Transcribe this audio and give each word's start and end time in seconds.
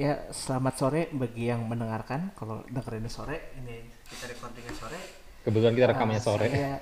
Ya, 0.00 0.16
selamat 0.32 0.74
sore 0.80 1.02
bagi 1.12 1.52
yang 1.52 1.68
mendengarkan. 1.68 2.32
Kalau 2.32 2.64
dengerinnya 2.66 3.12
sore, 3.12 3.52
ini 3.60 3.84
kita 4.08 4.32
recordingnya 4.32 4.72
sore. 4.72 4.96
Kebetulan 5.44 5.74
kita 5.76 5.86
Eh, 5.86 5.90
rekamannya 5.92 6.22
sore. 6.22 6.46
saya, 6.48 6.72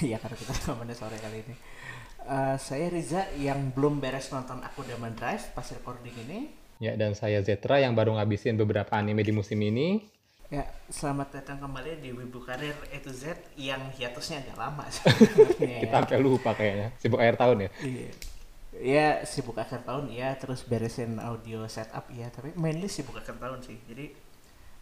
iya 0.00 0.16
karena 0.22 0.36
kita 0.38 0.52
rekamannya 0.54 0.94
sore 0.94 1.16
kali 1.18 1.38
ini. 1.42 1.54
Eh, 2.22 2.56
saya 2.58 2.86
Riza 2.86 3.26
yang 3.34 3.74
belum 3.74 3.98
beres 3.98 4.30
nonton 4.30 4.62
Aku 4.62 4.86
Daman 4.86 5.18
Drive 5.18 5.50
pas 5.50 5.66
recording 5.66 6.14
ini. 6.22 6.38
Ya, 6.78 6.94
dan 6.94 7.14
saya 7.14 7.42
Zetra 7.42 7.78
yang 7.78 7.94
baru 7.94 8.14
ngabisin 8.14 8.54
beberapa 8.54 8.94
anime 8.94 9.26
di 9.26 9.34
musim 9.34 9.58
ini. 9.58 10.06
Ya, 10.46 10.68
selamat 10.86 11.42
datang 11.42 11.58
kembali 11.58 11.98
di 11.98 12.12
Wibu 12.12 12.38
Karir 12.38 12.76
E 12.92 13.00
to 13.00 13.10
Z 13.10 13.24
yang 13.56 13.88
hiatusnya 13.90 14.44
agak 14.44 14.56
lama 14.60 14.84
Kita 15.58 15.64
ya. 15.64 15.90
sampai 15.90 16.18
lupa 16.20 16.52
kayaknya. 16.52 16.92
Sibuk 17.02 17.18
akhir 17.18 17.34
tahun 17.34 17.66
ya. 17.66 17.70
Iya. 17.82 18.10
Ya, 18.82 19.22
sibuk 19.22 19.54
akhir 19.54 19.86
tahun 19.86 20.10
ya, 20.10 20.34
terus 20.34 20.66
beresin 20.66 21.22
audio 21.22 21.70
setup 21.70 22.10
ya, 22.10 22.26
tapi 22.34 22.50
mainly 22.58 22.90
sibuk 22.90 23.14
akhir 23.14 23.38
tahun 23.38 23.62
sih. 23.62 23.78
Jadi 23.86 24.10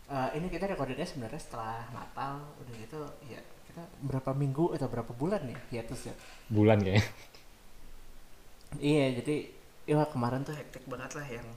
eh, 0.08 0.28
ini 0.40 0.48
kita 0.48 0.64
recordingnya 0.72 1.04
sebenarnya 1.04 1.36
setelah 1.36 1.84
Natal, 1.92 2.40
udah 2.64 2.74
gitu 2.80 3.00
ya 3.28 3.40
kita 3.68 3.84
berapa 4.00 4.32
minggu 4.32 4.72
atau 4.72 4.88
berapa 4.88 5.12
bulan 5.12 5.44
ya 5.44 5.58
hiatus 5.68 6.08
ya. 6.08 6.14
Bulan 6.48 6.80
kayaknya. 6.80 7.04
Iya, 8.78 9.18
jadi 9.18 9.36
ya 9.90 10.06
kemarin 10.06 10.46
tuh 10.46 10.54
hektik 10.54 10.86
banget 10.86 11.18
lah 11.18 11.26
yang 11.26 11.48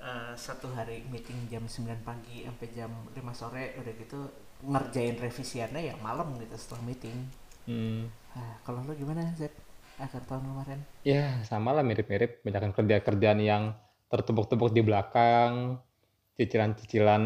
eh, 0.00 0.32
satu 0.34 0.72
hari 0.72 1.04
meeting 1.12 1.36
jam 1.52 1.62
9 1.68 2.00
pagi 2.00 2.48
sampai 2.48 2.68
jam 2.72 2.88
5 3.12 3.20
sore 3.36 3.76
udah 3.76 3.92
gitu 3.94 4.18
ngerjain 4.64 5.16
revisiannya 5.20 5.92
ya 5.92 5.94
malam 6.00 6.36
gitu 6.40 6.56
setelah 6.56 6.82
meeting. 6.88 7.28
Hmm. 7.68 8.08
Nah, 8.32 8.56
kalau 8.64 8.80
lo 8.88 8.96
gimana, 8.96 9.36
Zed? 9.36 9.52
Akhir 10.00 10.24
tahun 10.24 10.48
kemarin? 10.48 10.80
Ya, 11.04 11.44
sama 11.44 11.76
lah 11.76 11.84
mirip-mirip. 11.84 12.40
Banyak 12.40 12.72
kerja-kerjaan 12.72 13.40
yang 13.44 13.76
tertumpuk-tumpuk 14.08 14.72
di 14.72 14.80
belakang. 14.80 15.76
Cicilan-cicilan 16.40 17.22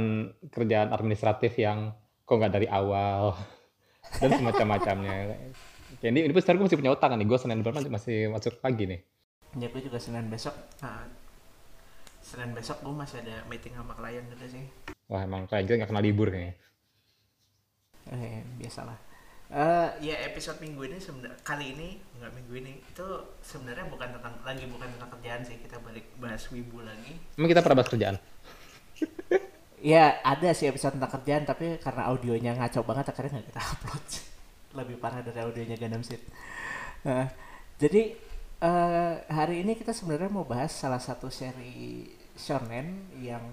kerjaan 0.50 0.90
administratif 0.90 1.54
yang 1.54 1.94
kok 2.26 2.34
nggak 2.34 2.50
dari 2.50 2.66
awal. 2.66 3.38
Dan 4.20 4.34
semacam-macamnya. 4.34 5.38
Kayak 6.02 6.10
ini, 6.10 6.20
ini 6.26 6.32
sekarang 6.42 6.58
gue 6.60 6.66
masih 6.66 6.80
punya 6.82 6.92
utang 6.92 7.14
nih. 7.14 7.26
Gue 7.30 7.38
Senin 7.38 7.62
depan 7.62 7.86
masih 7.86 8.34
masuk 8.34 8.58
lagi 8.58 8.84
nih. 8.90 9.00
Ya 9.54 9.70
gue 9.70 9.80
juga 9.86 10.02
Senin 10.02 10.26
besok. 10.26 10.54
Nah, 10.82 11.06
Senin 12.18 12.50
besok 12.58 12.82
gue 12.82 12.90
masih 12.90 13.22
ada 13.22 13.46
meeting 13.46 13.78
sama 13.78 13.94
klien 13.94 14.26
juga 14.26 14.46
sih. 14.50 14.66
Wah, 15.06 15.22
emang 15.22 15.46
kayak 15.46 15.70
gitu 15.70 15.78
nggak 15.78 15.90
kenal 15.94 16.02
libur 16.02 16.34
kayaknya. 16.34 16.58
Eh, 18.10 18.42
biasalah. 18.58 19.13
Eh, 19.54 19.88
ya 20.10 20.18
episode 20.26 20.58
minggu 20.58 20.82
ini 20.82 20.98
sebenarnya 20.98 21.38
kali 21.46 21.78
ini 21.78 22.02
nggak 22.18 22.32
minggu 22.34 22.54
ini 22.58 22.72
itu 22.82 23.06
sebenarnya 23.38 23.86
bukan 23.86 24.10
tentang 24.18 24.34
lagi 24.42 24.66
bukan 24.66 24.90
tentang 24.98 25.10
kerjaan 25.14 25.46
sih 25.46 25.62
kita 25.62 25.78
balik 25.78 26.10
bahas 26.18 26.42
wibu 26.50 26.82
lagi. 26.82 27.14
Emang 27.38 27.46
kita 27.46 27.62
pernah 27.62 27.78
bahas 27.78 27.90
kerjaan? 27.94 28.16
Ya 29.84 30.16
ada 30.24 30.48
sih 30.56 30.64
episode 30.64 30.96
tentang 30.96 31.12
kerjaan 31.12 31.44
tapi 31.44 31.76
karena 31.76 32.08
audionya 32.08 32.56
ngaco 32.56 32.88
banget 32.88 33.04
akhirnya 33.12 33.36
nggak 33.36 33.52
kita 33.52 33.62
upload. 33.76 34.06
Lebih 34.80 34.96
parah 34.96 35.20
dari 35.20 35.38
audionya 35.44 35.76
Gundam 35.76 36.00
Seed. 36.00 36.24
Nah, 37.04 37.28
jadi 37.76 38.16
eh, 38.64 39.14
hari 39.28 39.60
ini 39.60 39.76
kita 39.76 39.92
sebenarnya 39.92 40.32
mau 40.32 40.48
bahas 40.48 40.72
salah 40.72 40.96
satu 40.96 41.28
seri 41.28 42.08
shonen 42.32 43.12
yang 43.20 43.44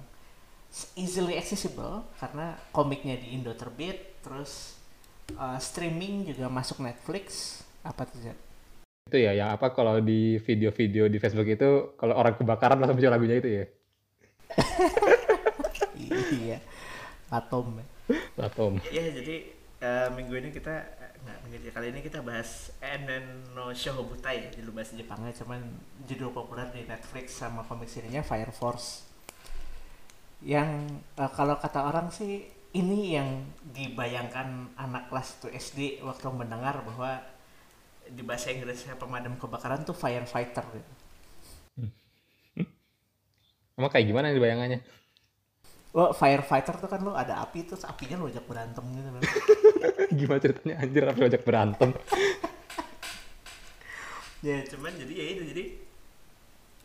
easily 0.95 1.35
accessible 1.35 2.07
karena 2.15 2.55
komiknya 2.71 3.19
di 3.19 3.35
Indo 3.35 3.51
terbit, 3.51 4.23
terus 4.23 4.80
eh, 5.35 5.59
streaming 5.59 6.29
juga 6.31 6.47
masuk 6.51 6.83
Netflix. 6.83 7.59
Apa 7.81 8.05
tuh 8.05 8.21
Zed? 8.21 8.37
Itu 9.09 9.17
ya, 9.17 9.33
yang 9.33 9.51
apa 9.51 9.73
kalau 9.73 9.97
di 9.99 10.37
video-video 10.39 11.09
di 11.09 11.17
Facebook 11.17 11.49
itu, 11.49 11.97
kalau 11.97 12.15
orang 12.15 12.37
kebakaran 12.37 12.77
langsung 12.77 12.95
muncul 12.95 13.11
lagunya 13.11 13.37
itu 13.41 13.49
ya. 13.49 13.65
iya, 16.45 16.57
Atom. 17.31 17.79
ya. 17.79 17.85
Atom. 18.39 18.77
Ya 18.91 19.07
jadi 19.09 19.61
eh, 19.81 20.07
minggu 20.13 20.33
ini 20.37 20.49
kita 20.53 20.73
eh, 21.01 21.11
nggak 21.25 21.37
minggu 21.45 21.57
ini 21.57 21.69
kali 21.73 21.87
ini 21.89 21.99
kita 22.05 22.19
bahas 22.21 22.69
Enen 22.79 23.55
no 23.57 23.73
Shohobutai 23.73 24.47
ya 24.47 24.49
judul 24.53 24.77
bahasa 24.77 24.93
Jepangnya 24.93 25.33
cuman 25.41 25.59
judul 26.05 26.29
populer 26.31 26.69
di 26.69 26.85
Netflix 26.85 27.41
sama 27.41 27.65
komik 27.65 27.89
serinya 27.89 28.21
Fire 28.21 28.53
Force 28.53 29.09
yang 30.45 31.01
eh, 31.17 31.31
kalau 31.33 31.57
kata 31.57 31.85
orang 31.85 32.13
sih 32.13 32.45
ini 32.71 33.19
yang 33.19 33.43
dibayangkan 33.75 34.79
anak 34.79 35.11
kelas 35.11 35.43
1 35.43 35.51
SD 35.51 35.79
waktu 36.07 36.27
mendengar 36.31 36.79
bahwa 36.87 37.19
di 38.07 38.23
bahasa 38.23 38.51
Inggrisnya 38.51 38.95
pemadam 38.95 39.35
kebakaran 39.35 39.83
tuh 39.83 39.95
firefighter 39.95 40.63
gitu. 40.71 40.91
Emang 43.77 43.91
kayak 43.91 44.07
gimana 44.07 44.31
nih 44.31 44.39
bayangannya? 44.39 44.79
Oh, 45.91 46.15
firefighter 46.15 46.79
tuh 46.79 46.87
kan 46.87 47.03
lo 47.03 47.11
ada 47.11 47.43
api 47.43 47.67
terus 47.67 47.83
apinya 47.83 48.15
lo 48.15 48.31
ajak 48.31 48.47
berantem 48.47 48.83
gitu 48.95 49.09
kan. 49.11 49.23
gimana 50.19 50.39
ceritanya 50.39 50.75
anjir 50.79 51.03
apa 51.03 51.19
ojek 51.27 51.43
berantem? 51.43 51.89
ya 54.47 54.57
cuman 54.71 54.95
jadi 54.95 55.13
ya 55.13 55.25
itu 55.35 55.43
jadi 55.51 55.63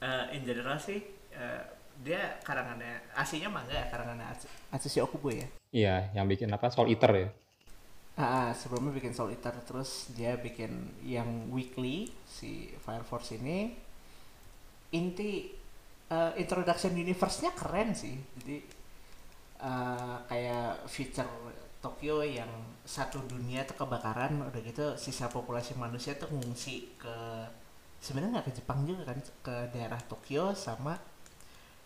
eh, 0.03 0.25
in 0.35 0.43
general 0.43 0.77
sih 0.83 0.99
eh, 1.31 1.63
dia 2.05 2.37
karangannya 2.45 3.01
aslinya 3.15 3.49
manga 3.49 3.73
ya 3.73 3.87
karangannya 3.93 4.27
Ats- 4.29 4.49
Atsushi 4.73 5.01
Okubo 5.01 5.31
ya 5.33 5.47
Iya, 5.73 6.09
yang 6.17 6.27
bikin 6.27 6.49
apa? 6.49 6.73
Soul 6.73 6.89
Eater 6.89 7.13
ya. 7.15 7.29
ah, 8.17 8.23
ah, 8.23 8.49
sebelumnya 8.57 8.93
bikin 8.97 9.13
Soul 9.13 9.31
Eater 9.37 9.53
terus 9.69 10.09
dia 10.17 10.33
bikin 10.41 10.73
yang 11.05 11.29
weekly 11.53 12.09
si 12.25 12.51
Fire 12.81 13.05
Force 13.05 13.37
ini 13.37 13.59
inti 14.95 15.31
eh, 16.09 16.33
introduction 16.43 16.93
universe-nya 16.95 17.51
keren 17.61 17.93
sih 17.93 18.15
jadi 18.41 18.57
eh, 19.63 20.17
kayak 20.31 20.87
feature 20.89 21.31
Tokyo 21.85 22.25
yang 22.27 22.51
satu 22.83 23.23
dunia 23.31 23.63
tuh 23.69 23.79
kebakaran 23.79 24.43
udah 24.43 24.61
gitu 24.65 24.87
sisa 24.99 25.31
populasi 25.31 25.79
manusia 25.79 26.19
tuh 26.19 26.31
ngungsi 26.35 26.99
ke 26.99 27.17
sebenarnya 28.03 28.41
nggak 28.41 28.47
ke 28.51 28.55
Jepang 28.63 28.81
juga 28.87 29.03
kan 29.11 29.19
ke 29.47 29.57
daerah 29.75 30.01
Tokyo 30.11 30.55
sama 30.57 30.95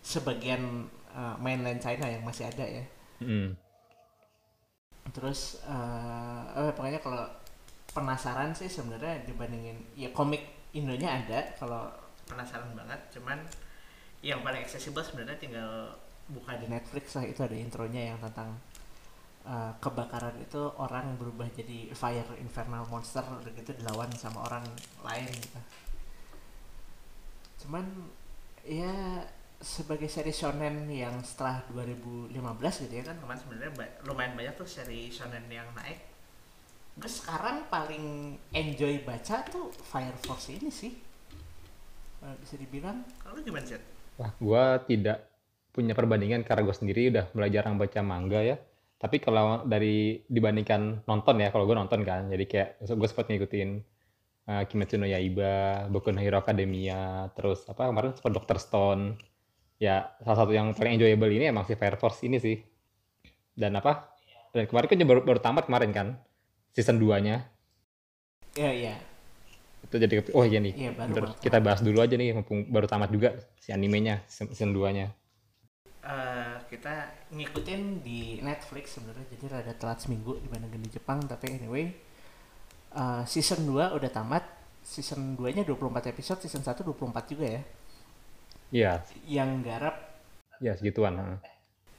sebagian 0.00 0.88
eh, 1.12 1.36
mainland 1.38 1.80
China 1.80 2.06
yang 2.08 2.24
masih 2.24 2.48
ada 2.48 2.64
ya. 2.64 2.84
Hmm. 3.20 3.52
terus 5.10 5.58
eh 5.66 6.42
eh, 6.56 6.72
pokoknya 6.72 7.02
kalau 7.02 7.26
penasaran 7.90 8.54
sih 8.54 8.70
sebenarnya 8.70 9.26
dibandingin 9.26 9.76
ya 9.98 10.08
komik 10.14 10.60
Indonya 10.70 11.26
ada 11.26 11.40
kalau 11.58 11.90
penasaran 12.30 12.70
banget. 12.78 13.00
Cuman 13.18 13.42
yang 14.22 14.44
paling 14.46 14.62
accessible 14.62 15.02
sebenarnya 15.02 15.38
tinggal 15.40 15.98
buka 16.30 16.54
di 16.62 16.70
Netflix 16.70 17.18
lah. 17.18 17.26
Itu 17.26 17.42
ada 17.42 17.56
intronya 17.58 18.14
yang 18.14 18.18
tentang 18.22 18.54
eh, 19.42 19.72
kebakaran 19.82 20.38
itu 20.38 20.62
orang 20.78 21.18
berubah 21.18 21.50
jadi 21.50 21.90
fire 21.90 22.38
infernal 22.38 22.86
monster 22.86 23.22
udah 23.26 23.50
gitu 23.50 23.74
dilawan 23.74 24.10
sama 24.14 24.46
orang 24.46 24.62
lain 25.02 25.26
gitu. 25.34 25.60
Cuman 27.66 27.84
ya 28.62 29.26
sebagai 29.60 30.08
seri 30.08 30.32
shonen 30.32 30.88
yang 30.88 31.20
setelah 31.20 31.60
2015 31.68 32.32
gitu 32.88 32.94
ya 32.96 33.04
kan 33.04 33.16
kemarin 33.20 33.40
sebenarnya 33.40 33.72
ba- 33.76 33.94
lumayan 34.08 34.32
banyak 34.32 34.54
tuh 34.56 34.64
seri 34.66 35.12
shonen 35.12 35.44
yang 35.52 35.68
naik 35.76 36.00
gue 36.96 37.10
sekarang 37.10 37.68
paling 37.68 38.04
enjoy 38.52 39.04
baca 39.04 39.44
tuh 39.46 39.68
Fire 39.72 40.16
Force 40.24 40.48
ini 40.52 40.72
sih 40.72 40.92
Eh, 42.20 42.36
bisa 42.36 42.54
dibilang 42.60 43.00
kalau 43.16 43.40
gimana 43.40 43.64
sih 43.64 43.80
Wah, 44.20 44.32
gua 44.36 44.76
tidak 44.84 45.24
punya 45.72 45.96
perbandingan 45.96 46.44
karena 46.44 46.62
gue 46.68 46.76
sendiri 46.76 47.08
udah 47.08 47.32
mulai 47.32 47.48
jarang 47.48 47.80
baca 47.80 48.00
manga 48.04 48.44
ya. 48.44 48.60
Tapi 49.00 49.16
kalau 49.16 49.64
dari 49.64 50.20
dibandingkan 50.28 51.08
nonton 51.08 51.40
ya, 51.40 51.48
kalau 51.48 51.64
gue 51.64 51.72
nonton 51.72 52.04
kan, 52.04 52.28
jadi 52.28 52.44
kayak 52.44 52.68
gue 52.84 53.08
sempat 53.08 53.32
ngikutin 53.32 53.70
uh, 54.44 54.62
Kimetsu 54.68 55.00
no 55.00 55.08
Yaiba, 55.08 55.88
Boku 55.88 56.12
no 56.12 56.20
Hero 56.20 56.36
Academia, 56.36 57.32
terus 57.32 57.64
apa 57.64 57.88
kemarin 57.88 58.12
sempat 58.12 58.32
Dr. 58.36 58.58
Stone. 58.60 59.16
Ya, 59.80 60.12
salah 60.20 60.38
satu 60.44 60.52
yang 60.52 60.76
paling 60.76 61.00
enjoyable 61.00 61.32
ini 61.32 61.48
emang 61.48 61.64
si 61.64 61.72
Fire 61.72 61.96
Force 61.96 62.20
ini 62.28 62.36
sih. 62.36 62.56
Dan 63.56 63.72
apa? 63.80 64.12
Dan 64.52 64.68
kemarin 64.68 64.86
kan 64.90 64.98
baru, 65.08 65.20
baru 65.24 65.40
tamat 65.40 65.64
kemarin 65.66 65.90
kan, 65.94 66.08
season 66.74 67.00
2-nya. 67.00 67.36
ya 68.58 68.70
ya 68.74 68.94
Itu 69.86 69.96
jadi, 69.96 70.20
oh 70.36 70.44
iya 70.44 70.58
nih, 70.60 70.74
Iya, 70.76 70.90
baru 70.92 71.16
bener. 71.16 71.22
banget. 71.24 71.38
kita 71.40 71.58
bahas 71.64 71.80
dulu 71.80 71.98
aja 72.04 72.14
nih, 72.20 72.36
mumpung 72.36 72.68
baru 72.68 72.86
tamat 72.90 73.08
juga 73.14 73.28
si 73.56 73.72
animenya, 73.72 74.20
season 74.28 74.52
season 74.52 74.70
2-nya. 74.76 75.06
Eh, 76.00 76.54
kita 76.72 76.94
ngikutin 77.28 77.80
di 78.00 78.40
Netflix 78.40 78.96
sebenarnya 78.96 79.26
jadi 79.36 79.44
rada 79.52 79.72
telat 79.76 80.00
seminggu 80.00 80.40
dibandingkan 80.40 80.80
di 80.80 80.90
Jepang 80.96 81.20
tapi 81.28 81.60
anyway 81.60 81.92
eh, 82.92 83.22
season 83.28 83.68
2 83.68 83.96
udah 84.00 84.10
tamat 84.10 84.44
season 84.80 85.36
2 85.36 85.56
nya 85.56 85.62
24 85.62 86.08
episode 86.08 86.40
season 86.40 86.64
1 86.64 86.80
24 86.88 87.32
juga 87.32 87.46
ya 87.52 87.62
Iya, 88.70 89.02
yang 89.26 89.66
garap. 89.66 89.98
Ya 90.62 90.72
segituan. 90.78 91.18
ha. 91.18 91.38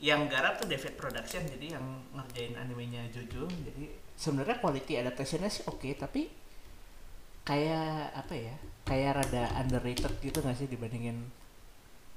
yang 0.01 0.25
garap 0.25 0.57
tuh 0.57 0.65
David 0.65 0.97
Production 0.97 1.45
jadi 1.45 1.77
yang 1.77 1.85
ngerjain 2.17 2.57
animenya 2.57 3.05
Jojo. 3.13 3.45
Jadi 3.45 3.85
sebenarnya 4.17 4.57
quality 4.57 4.97
adaptationnya 4.97 5.45
sih 5.45 5.61
oke 5.69 5.93
tapi 5.93 6.25
kayak 7.45 8.09
apa 8.17 8.33
ya? 8.33 8.55
Kayak 8.81 9.21
rada 9.21 9.43
underrated 9.61 10.13
gitu 10.25 10.41
nggak 10.41 10.57
sih 10.57 10.65
dibandingin? 10.65 11.21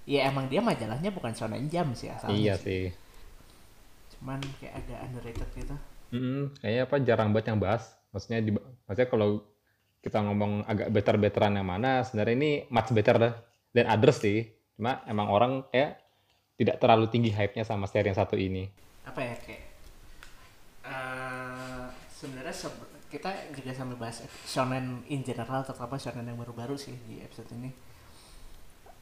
Ya 0.09 0.29
emang 0.33 0.49
dia 0.49 0.65
majalahnya 0.65 1.13
bukan 1.13 1.37
Shonen 1.37 1.69
Jump 1.69 1.93
sih 1.93 2.09
asalnya 2.09 2.33
iya 2.33 2.55
sih. 2.57 2.89
sih. 2.89 4.17
Cuman 4.17 4.41
kayak 4.61 4.81
agak 4.81 4.99
underrated 5.05 5.49
gitu. 5.53 5.77
Mm, 6.17 6.57
kayaknya 6.65 6.83
apa 6.89 6.97
jarang 7.05 7.29
banget 7.37 7.47
yang 7.53 7.61
bahas. 7.61 7.85
Maksudnya 8.17 8.41
di, 8.41 8.51
maksudnya 8.89 9.09
kalau 9.13 9.45
kita 10.01 10.25
ngomong 10.25 10.65
agak 10.65 10.89
better 10.89 11.17
betteran 11.21 11.57
yang 11.57 11.69
mana 11.69 12.01
sebenarnya 12.05 12.35
ini 12.37 12.51
much 12.73 12.93
better 12.97 13.17
dah 13.21 13.35
dan 13.75 13.91
others 13.91 14.23
sih 14.23 14.47
cuma 14.79 15.03
emang 15.11 15.29
orang 15.29 15.53
kayak 15.69 15.99
tidak 16.55 16.79
terlalu 16.79 17.11
tinggi 17.11 17.35
hype-nya 17.35 17.67
sama 17.67 17.91
seri 17.91 18.15
yang 18.15 18.19
satu 18.19 18.39
ini. 18.39 18.71
Apa 19.03 19.21
ya 19.21 19.35
kayak 19.43 19.65
eh 20.85 21.85
sebenarnya 22.15 22.55
sebe- 22.55 22.93
kita 23.11 23.31
juga 23.55 23.71
sambil 23.75 23.99
bahas 23.99 24.23
shonen 24.47 25.03
in 25.11 25.27
general 25.27 25.67
terutama 25.67 25.99
shonen 25.99 26.27
yang 26.27 26.39
baru-baru 26.39 26.79
sih 26.79 26.95
di 27.11 27.19
episode 27.21 27.51
ini. 27.59 27.71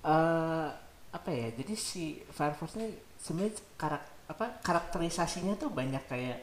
Eh 0.03 0.69
apa 1.13 1.29
ya 1.29 1.53
jadi 1.53 1.77
si 1.77 2.25
Fire 2.33 2.57
Force 2.57 2.81
ini 2.81 2.89
sebenarnya 3.21 3.61
karak 3.77 4.05
apa 4.33 4.65
karakterisasinya 4.65 5.61
tuh 5.61 5.69
banyak 5.69 6.01
kayak 6.09 6.41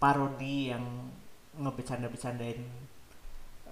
parodi 0.00 0.72
yang 0.72 1.12
ngebecanda-becandain 1.60 2.64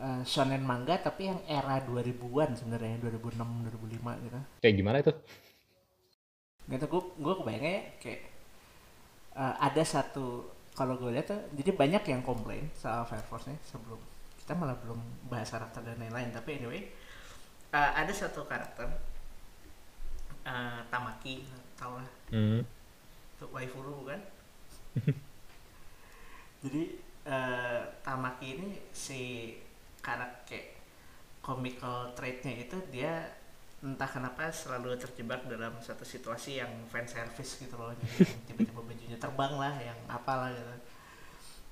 eh, 0.01 0.23
shonen 0.25 0.65
manga 0.65 0.97
tapi 0.97 1.29
yang 1.29 1.41
era 1.45 1.79
2000-an 1.85 2.57
sebenarnya 2.57 2.97
2006 3.05 3.37
2005 3.69 4.25
gitu. 4.25 4.39
Kayak 4.65 4.75
gimana 4.81 4.97
itu? 5.05 5.13
Gitu 6.67 6.85
gue 6.89 7.03
gue 7.21 7.35
kebayangnya 7.37 7.73
ya 7.77 7.83
kayak 8.01 8.21
eh, 9.37 9.55
ada 9.61 9.83
satu 9.85 10.49
kalau 10.75 10.97
gue 10.97 11.13
lihat 11.13 11.29
tuh 11.29 11.41
jadi 11.53 11.77
banyak 11.77 12.03
yang 12.09 12.23
komplain 12.25 12.73
soal 12.73 13.05
Fire 13.05 13.27
Force 13.29 13.51
nya 13.53 13.59
sebelum 13.69 14.01
kita 14.41 14.57
malah 14.57 14.75
belum 14.81 14.99
bahas 15.29 15.53
karakter 15.53 15.85
dan 15.85 16.01
lain-lain 16.01 16.33
tapi 16.33 16.57
anyway 16.57 16.89
eh, 17.71 17.91
ada 17.95 18.11
satu 18.11 18.47
karakter 18.47 18.89
eh, 20.47 20.81
Tamaki 20.91 21.47
tau 21.79 21.97
lah. 21.97 22.09
Hmm. 22.31 22.63
itu 23.37 23.45
waifuru 23.57 24.05
bukan? 24.05 24.21
Jadi 26.63 26.83
eh, 27.25 27.81
Tamaki 28.05 28.47
ini 28.59 28.69
si 28.93 29.55
karakter 30.01 30.81
comical 31.41 32.13
trait-nya 32.13 32.53
itu 32.69 32.77
dia 32.93 33.41
entah 33.81 34.09
kenapa 34.09 34.53
selalu 34.53 34.93
terjebak 35.01 35.49
dalam 35.49 35.73
satu 35.81 36.05
situasi 36.05 36.61
yang 36.61 36.69
fan 36.93 37.09
service 37.09 37.65
gitu 37.65 37.81
loh. 37.81 37.97
Tiba-tiba 38.45 38.81
bajunya 38.85 39.17
terbang 39.17 39.57
lah 39.57 39.73
yang 39.81 39.97
apalah 40.05 40.53
gitu. 40.53 40.77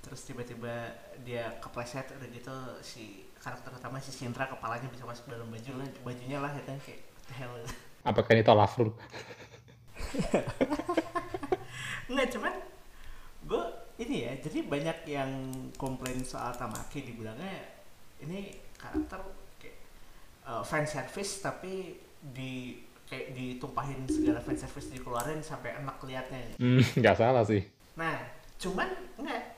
Terus 0.09 0.21
tiba-tiba 0.25 0.89
dia 1.21 1.53
kepleset 1.61 2.09
udah 2.17 2.29
gitu 2.33 2.57
si 2.81 3.29
karakter 3.37 3.77
utama 3.77 4.01
si 4.01 4.09
Shinra 4.09 4.49
kepalanya 4.49 4.89
bisa 4.89 5.05
masuk 5.05 5.29
dalam 5.29 5.53
baju 5.53 5.85
lah 5.85 5.89
bajunya 6.01 6.39
lah 6.41 6.49
gitu. 6.57 6.73
Kayak 6.81 7.01
the 7.29 7.35
hell? 7.37 7.53
Apakah 8.09 8.33
ini 8.33 8.41
tolafur 8.41 8.97
Enggak 12.09 12.29
cuman 12.33 12.55
gue 13.45 13.65
ini 14.01 14.25
ya 14.25 14.33
jadi 14.41 14.65
banyak 14.65 14.99
yang 15.05 15.31
komplain 15.77 16.25
soal 16.25 16.57
Tamaki 16.57 17.05
dibilangnya 17.05 17.78
ini 18.23 18.55
karakter 18.79 19.21
kayak 19.59 19.77
uh, 20.47 20.63
fan 20.63 20.87
service 20.87 21.43
tapi 21.43 21.99
di 22.19 22.83
kayak 23.09 23.33
ditumpahin 23.33 24.05
segala 24.05 24.39
fan 24.45 24.59
service 24.59 24.93
dikeluarin 24.93 25.41
sampai 25.41 25.81
enak 25.81 25.97
liatnya. 26.05 26.59
Hmm, 26.61 26.83
nggak 27.01 27.17
salah 27.17 27.43
sih. 27.47 27.65
Nah 27.97 28.21
cuman 28.59 28.91
enggak 29.17 29.55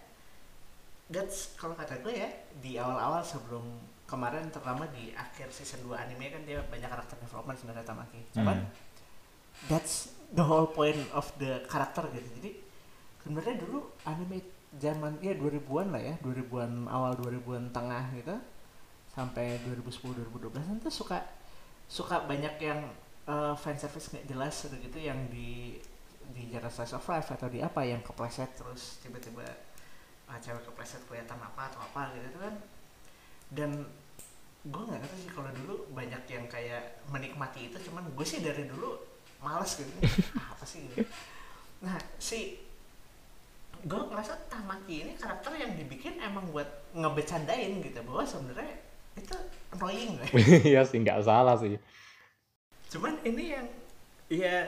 that's 1.11 1.57
kalau 1.59 1.75
kata 1.75 1.99
gue 2.05 2.15
ya 2.15 2.31
di 2.63 2.79
awal-awal 2.79 3.25
sebelum 3.25 3.65
kemarin 4.07 4.47
terutama 4.53 4.87
di 4.95 5.11
akhir 5.15 5.51
season 5.51 5.83
2 5.87 5.95
anime 5.97 6.31
kan 6.31 6.43
dia 6.47 6.63
banyak 6.67 6.87
karakter 6.87 7.17
development 7.19 7.57
sebenarnya 7.59 7.87
Tamaki. 7.87 8.21
Cuman 8.35 8.59
Hmm. 8.63 8.71
that's 9.67 10.15
the 10.31 10.45
whole 10.47 10.71
point 10.71 10.99
of 11.11 11.27
the 11.43 11.63
karakter 11.67 12.07
gitu. 12.15 12.29
Jadi 12.39 12.51
sebenarnya 13.23 13.57
dulu 13.67 13.91
anime 14.07 14.39
zaman 14.79 15.19
ya 15.19 15.35
2000-an 15.35 15.89
lah 15.91 16.03
ya 16.03 16.15
2000-an 16.23 16.87
awal 16.87 17.19
2000-an 17.19 17.75
tengah 17.75 18.05
gitu 18.15 18.39
sampai 19.21 19.61
2010 19.69 20.17
2012 20.33 20.81
itu 20.81 20.91
suka 20.91 21.21
suka 21.85 22.25
banyak 22.25 22.57
yang 22.63 22.81
uh, 23.29 23.53
fan 23.53 23.77
service 23.77 24.09
nggak 24.17 24.25
jelas 24.25 24.55
gitu 24.65 24.77
gitu 24.81 24.99
yang 25.05 25.19
di 25.29 25.77
di 26.31 26.49
jalan 26.49 26.71
slice 26.73 26.95
of 26.97 27.05
life 27.11 27.29
atau 27.29 27.51
di 27.53 27.61
apa 27.61 27.85
yang 27.85 28.01
kepleset 28.01 28.49
terus 28.57 29.03
tiba-tiba 29.05 29.45
ah, 30.31 30.39
cewek 30.39 30.63
kepleset 30.63 31.03
kelihatan 31.11 31.37
apa 31.37 31.69
atau 31.69 31.83
apa 31.83 32.15
gitu 32.15 32.39
kan. 32.39 32.55
Dan 33.51 33.71
gue 34.63 34.83
nggak 34.87 35.03
ngerti 35.03 35.17
sih 35.27 35.33
kalau 35.35 35.51
dulu 35.51 35.91
banyak 35.91 36.23
yang 36.31 36.47
kayak 36.47 37.03
menikmati 37.11 37.69
itu 37.69 37.77
cuman 37.91 38.07
gue 38.15 38.27
sih 38.27 38.39
dari 38.41 38.71
dulu 38.71 38.95
males 39.43 39.75
gitu. 39.75 39.91
Ah, 40.39 40.55
apa 40.55 40.65
sih 40.65 40.87
gitu 40.87 41.05
nah 41.81 41.97
si 42.21 42.61
gue 43.81 44.01
ngerasa 44.13 44.37
Tamaki 44.53 45.09
ini 45.09 45.13
karakter 45.17 45.57
yang 45.57 45.73
dibikin 45.73 46.21
emang 46.21 46.45
buat 46.53 46.69
ngebecandain 46.93 47.81
gitu 47.81 48.05
bahwa 48.05 48.29
sebenarnya 48.29 48.77
itu 49.17 49.37
annoying 49.71 50.19
lah 50.19 50.29
iya 50.71 50.83
sih 50.83 50.99
nggak 51.01 51.23
salah 51.23 51.57
sih. 51.57 51.77
Cuman 52.91 53.19
ini 53.23 53.55
yang 53.55 53.67
ya 54.31 54.67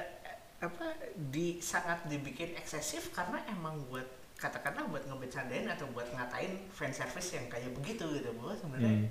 apa 0.63 0.95
di 1.31 1.59
sangat 1.59 2.07
dibikin 2.07 2.55
eksesif 2.55 3.11
karena 3.11 3.43
emang 3.51 3.83
buat 3.91 4.07
katakanlah 4.39 4.87
buat 4.91 5.03
ngebecandain 5.07 5.67
atau 5.67 5.87
buat 5.91 6.07
ngatain 6.11 6.67
fan 6.71 6.91
service 6.91 7.35
yang 7.35 7.47
kayak 7.47 7.71
begitu 7.75 8.03
gitu 8.15 8.31
bahwa 8.39 8.55
sebenarnya 8.55 9.07
Hmm. 9.07 9.11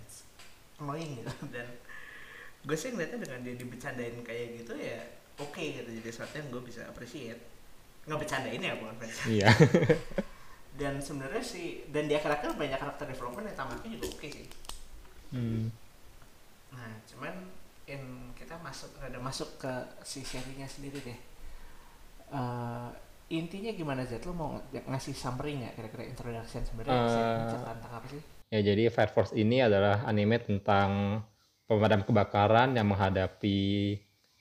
annoying 0.80 1.20
gitu. 1.20 1.32
Dan 1.56 1.68
gue 2.62 2.78
sih 2.78 2.92
ngeliatnya 2.92 3.20
dengan 3.24 3.40
dia 3.44 3.56
dibecandain 3.56 4.16
kayak 4.24 4.64
gitu 4.64 4.74
ya 4.76 5.00
oke 5.40 5.60
gitu. 5.60 5.88
Jadi 5.88 6.08
sesuatu 6.08 6.36
yang 6.40 6.48
gue 6.52 6.62
bisa 6.64 6.82
appreciate. 6.88 7.40
Ngebecandain 8.08 8.60
ya 8.60 8.76
bukan 8.80 8.96
fan 8.96 9.10
service. 9.12 9.32
Iya. 9.32 9.50
Dan 10.80 11.04
sebenarnya 11.04 11.44
sih 11.44 11.84
dan 11.92 12.08
dia 12.08 12.18
karakter 12.18 12.56
banyak 12.56 12.80
karakter 12.80 13.06
development 13.06 13.44
yang 13.46 13.58
tamatnya 13.60 13.90
juga 14.00 14.08
oke 14.08 14.28
sih 14.32 14.48
Hmm. 15.32 15.72
Nah, 16.72 16.92
cuman 17.08 17.34
in 17.88 18.32
kita 18.38 18.56
masuk 18.64 18.92
ada 19.04 19.20
masuk 19.20 19.60
ke 19.60 19.72
si 20.04 20.24
serinya 20.24 20.68
sendiri 20.68 21.00
deh. 21.02 21.20
Eh, 22.32 22.90
intinya 23.32 23.72
gimana 23.76 24.08
Zed? 24.08 24.24
Lo 24.28 24.36
mau 24.36 24.56
ng- 24.56 24.88
ngasih 24.88 25.16
summary 25.16 25.60
nggak 25.60 25.76
kira-kira 25.76 26.04
introduction 26.08 26.64
sebenarnya 26.64 27.00
uh, 27.00 27.52
tentang 27.52 27.94
apa 27.96 28.08
sih? 28.08 28.22
Ya, 28.52 28.60
jadi 28.60 28.92
Fire 28.92 29.12
Force 29.12 29.32
ini 29.36 29.64
adalah 29.64 30.04
anime 30.04 30.44
tentang 30.44 31.24
pemadam 31.68 32.04
kebakaran 32.04 32.76
yang 32.76 32.92
menghadapi 32.92 33.60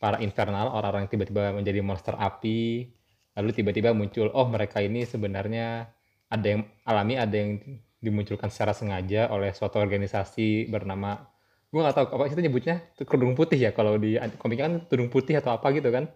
para 0.02 0.18
infernal, 0.18 0.74
orang-orang 0.74 1.06
yang 1.06 1.12
tiba-tiba 1.14 1.54
menjadi 1.54 1.78
monster 1.78 2.18
api, 2.18 2.90
lalu 3.38 3.50
tiba-tiba 3.54 3.94
muncul, 3.94 4.32
oh 4.34 4.46
mereka 4.50 4.82
ini 4.82 5.06
sebenarnya 5.06 5.86
ada 6.26 6.46
yang 6.46 6.66
alami, 6.82 7.14
ada 7.14 7.36
yang 7.36 7.62
dimunculkan 8.00 8.48
secara 8.48 8.72
sengaja 8.72 9.28
oleh 9.28 9.52
suatu 9.52 9.76
organisasi 9.76 10.66
bernama, 10.66 11.20
gue 11.68 11.80
nggak 11.80 11.96
tahu 11.96 12.06
apa 12.16 12.24
itu 12.26 12.40
nyebutnya, 12.40 12.76
itu 12.96 13.04
kerudung 13.04 13.36
putih 13.36 13.60
ya, 13.60 13.70
kalau 13.70 14.00
di 14.00 14.16
komiknya 14.40 14.64
kan 14.66 14.74
kerudung 14.88 15.12
putih 15.12 15.36
atau 15.36 15.52
apa 15.52 15.68
gitu 15.70 15.92
kan, 15.92 16.08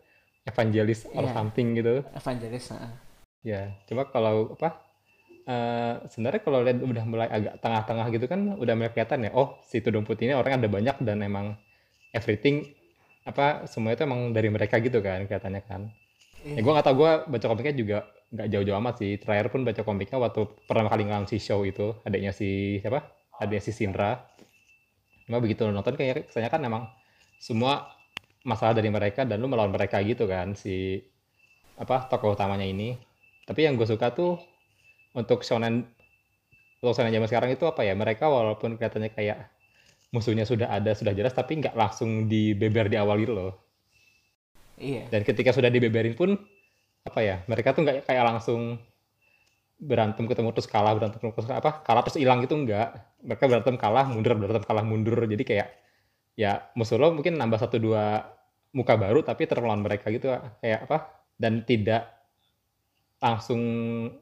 evangelis 0.43 1.05
or 1.13 1.29
Iya. 1.29 1.33
something 1.33 1.77
gitu. 1.77 2.01
Evangelist. 2.11 2.73
nah. 2.73 2.93
Ya, 3.45 3.77
coba 3.85 4.09
kalau 4.09 4.57
apa? 4.57 4.81
eh 5.45 5.95
sebenarnya 6.09 6.41
kalau 6.41 6.65
lihat 6.65 6.81
udah 6.81 7.05
mulai 7.05 7.29
agak 7.29 7.61
tengah-tengah 7.61 8.07
gitu 8.17 8.25
kan 8.25 8.57
udah 8.57 8.75
mulai 8.81 8.89
kelihatan 8.89 9.29
ya. 9.29 9.31
Oh, 9.37 9.61
si 9.61 9.85
Tudung 9.85 10.09
Putih 10.09 10.25
ini 10.25 10.33
orang 10.33 10.57
ada 10.57 10.73
banyak 10.73 11.05
dan 11.05 11.21
emang 11.21 11.53
everything 12.17 12.65
apa 13.29 13.69
semua 13.69 13.93
itu 13.93 14.09
emang 14.09 14.33
dari 14.33 14.49
mereka 14.49 14.81
gitu 14.81 15.05
kan 15.05 15.29
kelihatannya 15.29 15.61
kan. 15.69 15.93
Ya 16.49 16.57
Iya. 16.57 16.61
gue 16.65 16.73
nggak 16.73 16.87
tahu 16.89 16.97
gue 16.97 17.13
baca 17.29 17.47
komiknya 17.53 17.75
juga 17.77 17.99
nggak 18.35 18.49
jauh-jauh 18.51 18.79
amat 18.83 18.95
sih. 18.99 19.13
Terakhir 19.23 19.55
pun 19.55 19.63
baca 19.63 19.81
komiknya 19.87 20.19
waktu 20.19 20.43
pertama 20.67 20.91
kali 20.91 21.07
ngalamin 21.07 21.31
si 21.31 21.39
show 21.39 21.63
itu 21.63 21.95
adiknya 22.03 22.35
si 22.35 22.83
siapa? 22.83 23.07
Adiknya 23.39 23.63
si 23.63 23.73
Sindra. 23.73 24.19
Cuma 25.25 25.39
begitu 25.39 25.65
lo 25.65 25.73
nonton 25.73 25.95
kayak 25.95 26.29
kesannya 26.29 26.51
kan 26.51 26.61
emang 26.67 26.85
semua 27.39 27.89
masalah 28.45 28.77
dari 28.77 28.91
mereka 28.93 29.25
dan 29.25 29.41
lu 29.41 29.49
melawan 29.49 29.73
mereka 29.73 30.03
gitu 30.05 30.29
kan 30.29 30.53
si 30.59 31.01
apa 31.79 32.11
tokoh 32.11 32.35
utamanya 32.35 32.67
ini. 32.67 32.99
Tapi 33.47 33.65
yang 33.65 33.79
gue 33.79 33.87
suka 33.87 34.11
tuh 34.11 34.37
untuk 35.15 35.47
shonen 35.47 35.87
untuk 36.83 36.93
shonen 36.99 37.15
zaman 37.15 37.29
sekarang 37.31 37.51
itu 37.55 37.65
apa 37.65 37.87
ya 37.87 37.95
mereka 37.97 38.29
walaupun 38.29 38.77
kelihatannya 38.77 39.15
kayak 39.15 39.49
musuhnya 40.13 40.45
sudah 40.45 40.69
ada 40.71 40.93
sudah 40.93 41.11
jelas 41.11 41.33
tapi 41.33 41.59
nggak 41.59 41.75
langsung 41.75 42.31
dibeber 42.31 42.87
di 42.87 42.99
awal 42.99 43.19
gitu 43.19 43.35
loh 43.35 43.53
Iya. 44.75 45.07
dan 45.07 45.23
ketika 45.23 45.55
sudah 45.55 45.71
dibeberin 45.71 46.19
pun 46.19 46.35
apa 47.09 47.21
ya 47.29 47.37
mereka 47.51 47.69
tuh 47.75 47.81
nggak 47.85 47.97
kayak 48.09 48.25
langsung 48.29 48.61
berantem 49.75 50.25
ketemu 50.31 50.49
terus 50.55 50.69
kalah 50.71 50.93
berantem 50.97 51.19
terus 51.21 51.51
apa 51.51 51.83
kalah 51.85 52.03
terus 52.07 52.17
hilang 52.17 52.41
gitu 52.47 52.55
enggak 52.57 52.95
mereka 53.21 53.45
berantem 53.51 53.75
kalah 53.77 54.07
mundur 54.09 54.33
berantem 54.39 54.65
kalah 54.65 54.85
mundur. 54.87 55.19
Jadi 55.27 55.45
kayak 55.45 55.69
ya 56.39 56.53
musuh 56.79 56.99
lo 57.01 57.15
mungkin 57.17 57.37
nambah 57.39 57.59
satu 57.63 57.77
dua 57.83 58.25
muka 58.75 58.95
baru 58.99 59.21
tapi 59.27 59.47
terlawan 59.51 59.83
mereka 59.83 60.11
gitu 60.15 60.31
kayak 60.63 60.81
apa 60.89 60.99
dan 61.39 61.63
tidak 61.69 62.11
langsung 63.23 63.61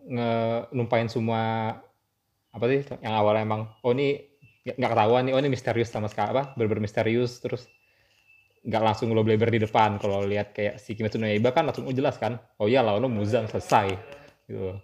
nge- 0.07 0.71
numpain 0.77 1.09
semua 1.11 1.43
apa 2.53 2.65
sih 2.69 2.81
yang 3.01 3.15
awalnya 3.17 3.43
emang 3.49 3.62
oh 3.85 3.93
ini 3.97 4.21
nggak 4.62 4.91
ketahuan 4.93 5.23
nih 5.27 5.33
oh 5.35 5.41
ini 5.41 5.51
misterius 5.51 5.91
sama 5.91 6.07
sekali 6.12 6.29
apa 6.37 6.43
bener 6.55 6.79
misterius 6.79 7.41
terus 7.43 7.67
nggak 8.62 8.83
langsung 8.83 9.11
lo 9.11 9.26
bleber 9.26 9.50
di 9.50 9.61
depan. 9.66 9.99
Kalau 9.99 10.23
lihat 10.23 10.54
kayak 10.54 10.78
si 10.78 10.95
Kimetsu 10.95 11.19
no 11.19 11.26
Yaiba 11.26 11.50
kan 11.50 11.66
langsung 11.66 11.87
oh 11.87 11.95
jelas 11.95 12.16
kan? 12.16 12.38
Oh 12.62 12.71
iya 12.71 12.81
lawannya 12.81 13.11
Muzan 13.11 13.50
selesai. 13.50 13.99
Gitu. 14.47 14.78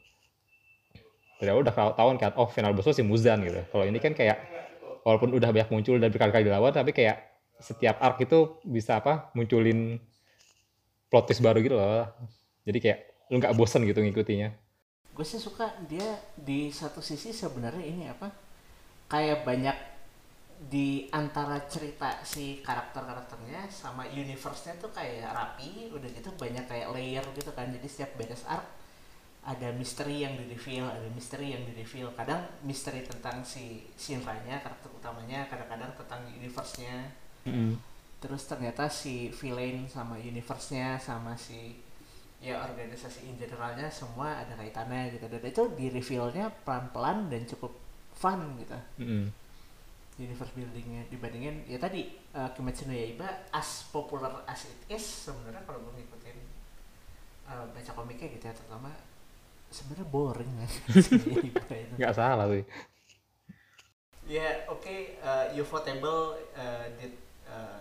Udah 1.38 1.54
udah 1.54 1.72
tahu 1.94 2.08
kan 2.18 2.34
oh 2.34 2.50
final 2.50 2.74
bossnya 2.74 2.98
si 2.98 3.04
Muzan 3.06 3.46
gitu. 3.46 3.62
Kalau 3.70 3.84
ini 3.86 4.02
kan 4.02 4.12
kayak 4.14 4.38
walaupun 5.06 5.30
udah 5.30 5.54
banyak 5.54 5.70
muncul 5.70 5.94
dan 5.96 6.10
berkali-kali 6.10 6.50
dilawan 6.50 6.74
tapi 6.74 6.90
kayak 6.90 7.22
setiap 7.58 7.98
arc 8.02 8.22
itu 8.22 8.58
bisa 8.66 8.98
apa 9.02 9.30
munculin 9.34 9.98
plot 11.10 11.30
twist 11.30 11.42
baru 11.42 11.62
gitu 11.62 11.78
loh. 11.78 12.10
Jadi 12.66 12.78
kayak 12.82 12.98
lu 13.30 13.38
nggak 13.38 13.54
bosan 13.54 13.86
gitu 13.86 14.02
ngikutinya. 14.02 14.50
Gue 15.14 15.26
sih 15.26 15.38
suka 15.42 15.74
dia 15.86 16.18
di 16.34 16.70
satu 16.70 17.02
sisi 17.02 17.34
sebenarnya 17.34 17.82
ini 17.82 18.06
apa 18.10 18.30
kayak 19.10 19.42
banyak 19.42 19.76
di 20.58 21.06
antara 21.14 21.62
cerita 21.70 22.18
si 22.26 22.58
karakter-karakternya 22.66 23.70
sama 23.70 24.10
universe-nya 24.10 24.74
tuh 24.82 24.90
kayak 24.90 25.30
rapi 25.30 25.86
udah 25.94 26.10
gitu 26.10 26.34
banyak 26.34 26.66
kayak 26.66 26.90
layer 26.90 27.22
gitu 27.38 27.54
kan. 27.54 27.70
Jadi 27.70 27.86
setiap 27.86 28.18
beres 28.18 28.42
arc 28.42 28.66
ada 29.46 29.70
misteri 29.70 30.26
yang 30.26 30.34
di 30.34 30.50
reveal 30.50 30.90
ada 30.90 31.06
misteri 31.14 31.54
yang 31.54 31.62
di 31.62 31.78
reveal. 31.78 32.10
Kadang 32.18 32.42
misteri 32.66 33.06
tentang 33.06 33.46
si 33.46 33.86
Shinra-nya 33.94 34.58
karakter 34.58 34.90
utamanya 34.90 35.46
kadang-kadang 35.46 35.94
tentang 35.94 36.26
universe-nya. 36.26 37.06
Mm-hmm. 37.46 37.86
terus 38.18 38.50
ternyata 38.50 38.90
si 38.90 39.30
villain 39.30 39.86
sama 39.86 40.18
universe-nya 40.18 40.98
sama 40.98 41.38
si 41.38 41.78
ya 42.42 42.58
organisasi 42.66 43.30
in 43.30 43.38
generalnya 43.38 43.86
semua 43.94 44.42
ada 44.42 44.58
kaitannya 44.58 45.14
gitu. 45.14 45.30
Dan 45.30 45.42
itu 45.46 45.62
di 45.78 45.86
reveal-nya 45.86 46.50
pelan-pelan 46.66 47.30
dan 47.30 47.46
cukup 47.46 47.78
fun 48.18 48.58
gitu. 48.58 48.74
Mm-hmm 48.98 49.47
universe 50.18 50.50
buildingnya 50.52 51.06
dibandingin 51.08 51.62
ya 51.70 51.78
tadi 51.78 52.10
uh, 52.34 52.50
Kimetsu 52.50 52.90
no 52.90 52.94
Yaiba 52.94 53.46
as 53.54 53.86
popular 53.94 54.42
as 54.50 54.66
it 54.66 54.80
is 54.90 55.30
sebenarnya 55.30 55.62
kalau 55.62 55.78
gue 55.86 56.02
ngikutin 56.02 56.38
uh, 57.46 57.64
baca 57.70 57.90
komiknya 57.94 58.28
gitu 58.34 58.44
ya 58.50 58.54
terutama 58.54 58.90
sebenarnya 59.70 60.06
boring 60.10 60.52
ya. 60.58 60.68
Nggak 61.98 62.14
salah 62.18 62.46
sih 62.50 62.66
ya 64.28 64.68
oke 64.68 64.84
okay, 64.84 65.16
uh, 65.24 65.48
Ufotable 65.56 66.36
uh, 66.52 66.84
did 67.00 67.16
uh, 67.48 67.80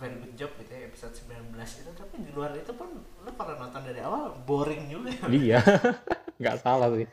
very 0.00 0.16
good 0.16 0.34
job 0.34 0.50
gitu 0.58 0.72
ya 0.72 0.88
episode 0.88 1.12
19 1.12 1.54
itu. 1.60 1.90
Tapi 1.92 2.14
di 2.24 2.30
luar 2.32 2.56
itu 2.56 2.72
pun 2.72 2.88
lo 3.20 3.30
pernah 3.36 3.68
nonton 3.68 3.84
dari 3.84 4.00
awal 4.00 4.32
boring 4.48 4.88
juga. 4.88 5.12
Iya. 5.28 5.60
Nggak 6.40 6.56
salah 6.64 6.88
sih 6.96 7.04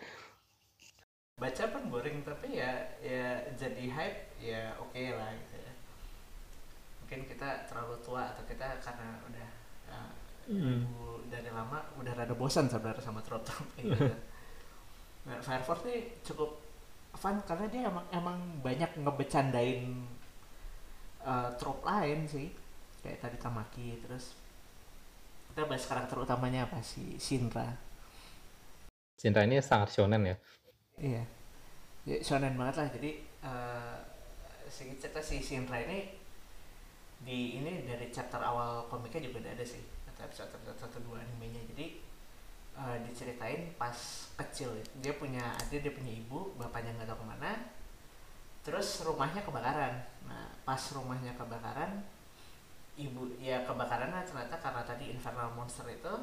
baca 1.37 1.69
pun 1.69 1.93
boring 1.93 2.25
tapi 2.25 2.57
ya 2.57 2.97
ya 2.97 3.37
jadi 3.53 3.93
hype 3.93 4.26
ya 4.37 4.73
oke 4.77 4.93
okay 4.93 5.13
lah 5.13 5.29
gitu 5.33 5.55
ya. 5.57 5.73
Mungkin 7.03 7.19
kita 7.29 7.65
terlalu 7.65 7.95
tua 8.03 8.33
atau 8.33 8.43
kita 8.45 8.79
karena 8.83 9.17
udah 9.25 9.47
uh, 9.91 10.11
mm. 10.49 10.81
dari 11.31 11.49
lama 11.51 11.79
udah 11.99 12.13
rada 12.13 12.35
bosan 12.35 12.67
sebenarnya 12.67 13.03
sama 13.03 13.23
trop 13.23 13.43
trop 13.43 13.67
gitu. 13.79 13.93
nah 15.27 15.43
Fire 15.43 15.63
Force 15.63 15.83
ini 15.91 16.15
cukup 16.23 16.55
fun 17.17 17.35
karena 17.43 17.67
dia 17.67 17.81
emang 17.91 18.05
emang 18.15 18.37
banyak 18.63 18.91
ngebecandain 19.01 20.07
uh, 21.23 21.49
trop 21.59 21.83
lain 21.83 22.27
sih. 22.27 22.51
Kayak 23.03 23.29
tadi 23.29 23.37
Tamaki 23.39 24.01
terus 24.03 24.35
kita 25.53 25.63
bahas 25.65 25.85
karakter 25.89 26.17
utamanya 26.21 26.69
apa 26.69 26.81
sih? 26.85 27.17
Shinra 27.17 27.87
Shinra 29.17 29.49
ini 29.49 29.57
sangat 29.57 29.89
shonen 29.97 30.21
ya. 30.29 30.37
Iya. 31.01 31.23
Ya, 32.05 32.17
shonen 32.21 32.53
banget 32.53 32.75
lah. 32.77 32.87
Jadi 32.93 33.11
uh, 33.41 33.97
sedikit 34.77 35.09
cerita 35.09 35.21
si 35.25 35.41
Shinra 35.41 35.81
ini 35.89 36.05
di 37.25 37.57
ini 37.57 37.81
dari 37.81 38.13
chapter 38.13 38.37
awal 38.37 38.85
komiknya 38.85 39.25
juga 39.25 39.41
ada 39.49 39.65
sih 39.65 39.81
atau 40.05 40.29
episode 40.29 40.53
episode 40.53 40.77
satu 40.77 41.01
dua 41.01 41.17
animenya. 41.25 41.65
Jadi 41.73 41.97
uh, 42.77 42.93
diceritain 43.01 43.73
pas 43.73 43.97
kecil. 44.37 44.77
Dia 45.01 45.17
punya 45.17 45.57
adik 45.65 45.81
dia 45.81 45.89
punya 45.89 46.13
ibu 46.13 46.53
bapaknya 46.61 46.93
nggak 46.93 47.09
tahu 47.09 47.25
ke 47.25 47.25
mana 47.25 47.51
terus 48.61 49.01
rumahnya 49.01 49.41
kebakaran. 49.41 49.97
Nah 50.29 50.45
pas 50.61 50.81
rumahnya 50.93 51.33
kebakaran 51.33 52.05
ibu 53.01 53.33
ya 53.41 53.65
kebakarannya 53.65 54.29
ternyata 54.29 54.61
karena 54.61 54.85
tadi 54.85 55.09
infernal 55.09 55.57
monster 55.57 55.89
itu 55.89 56.13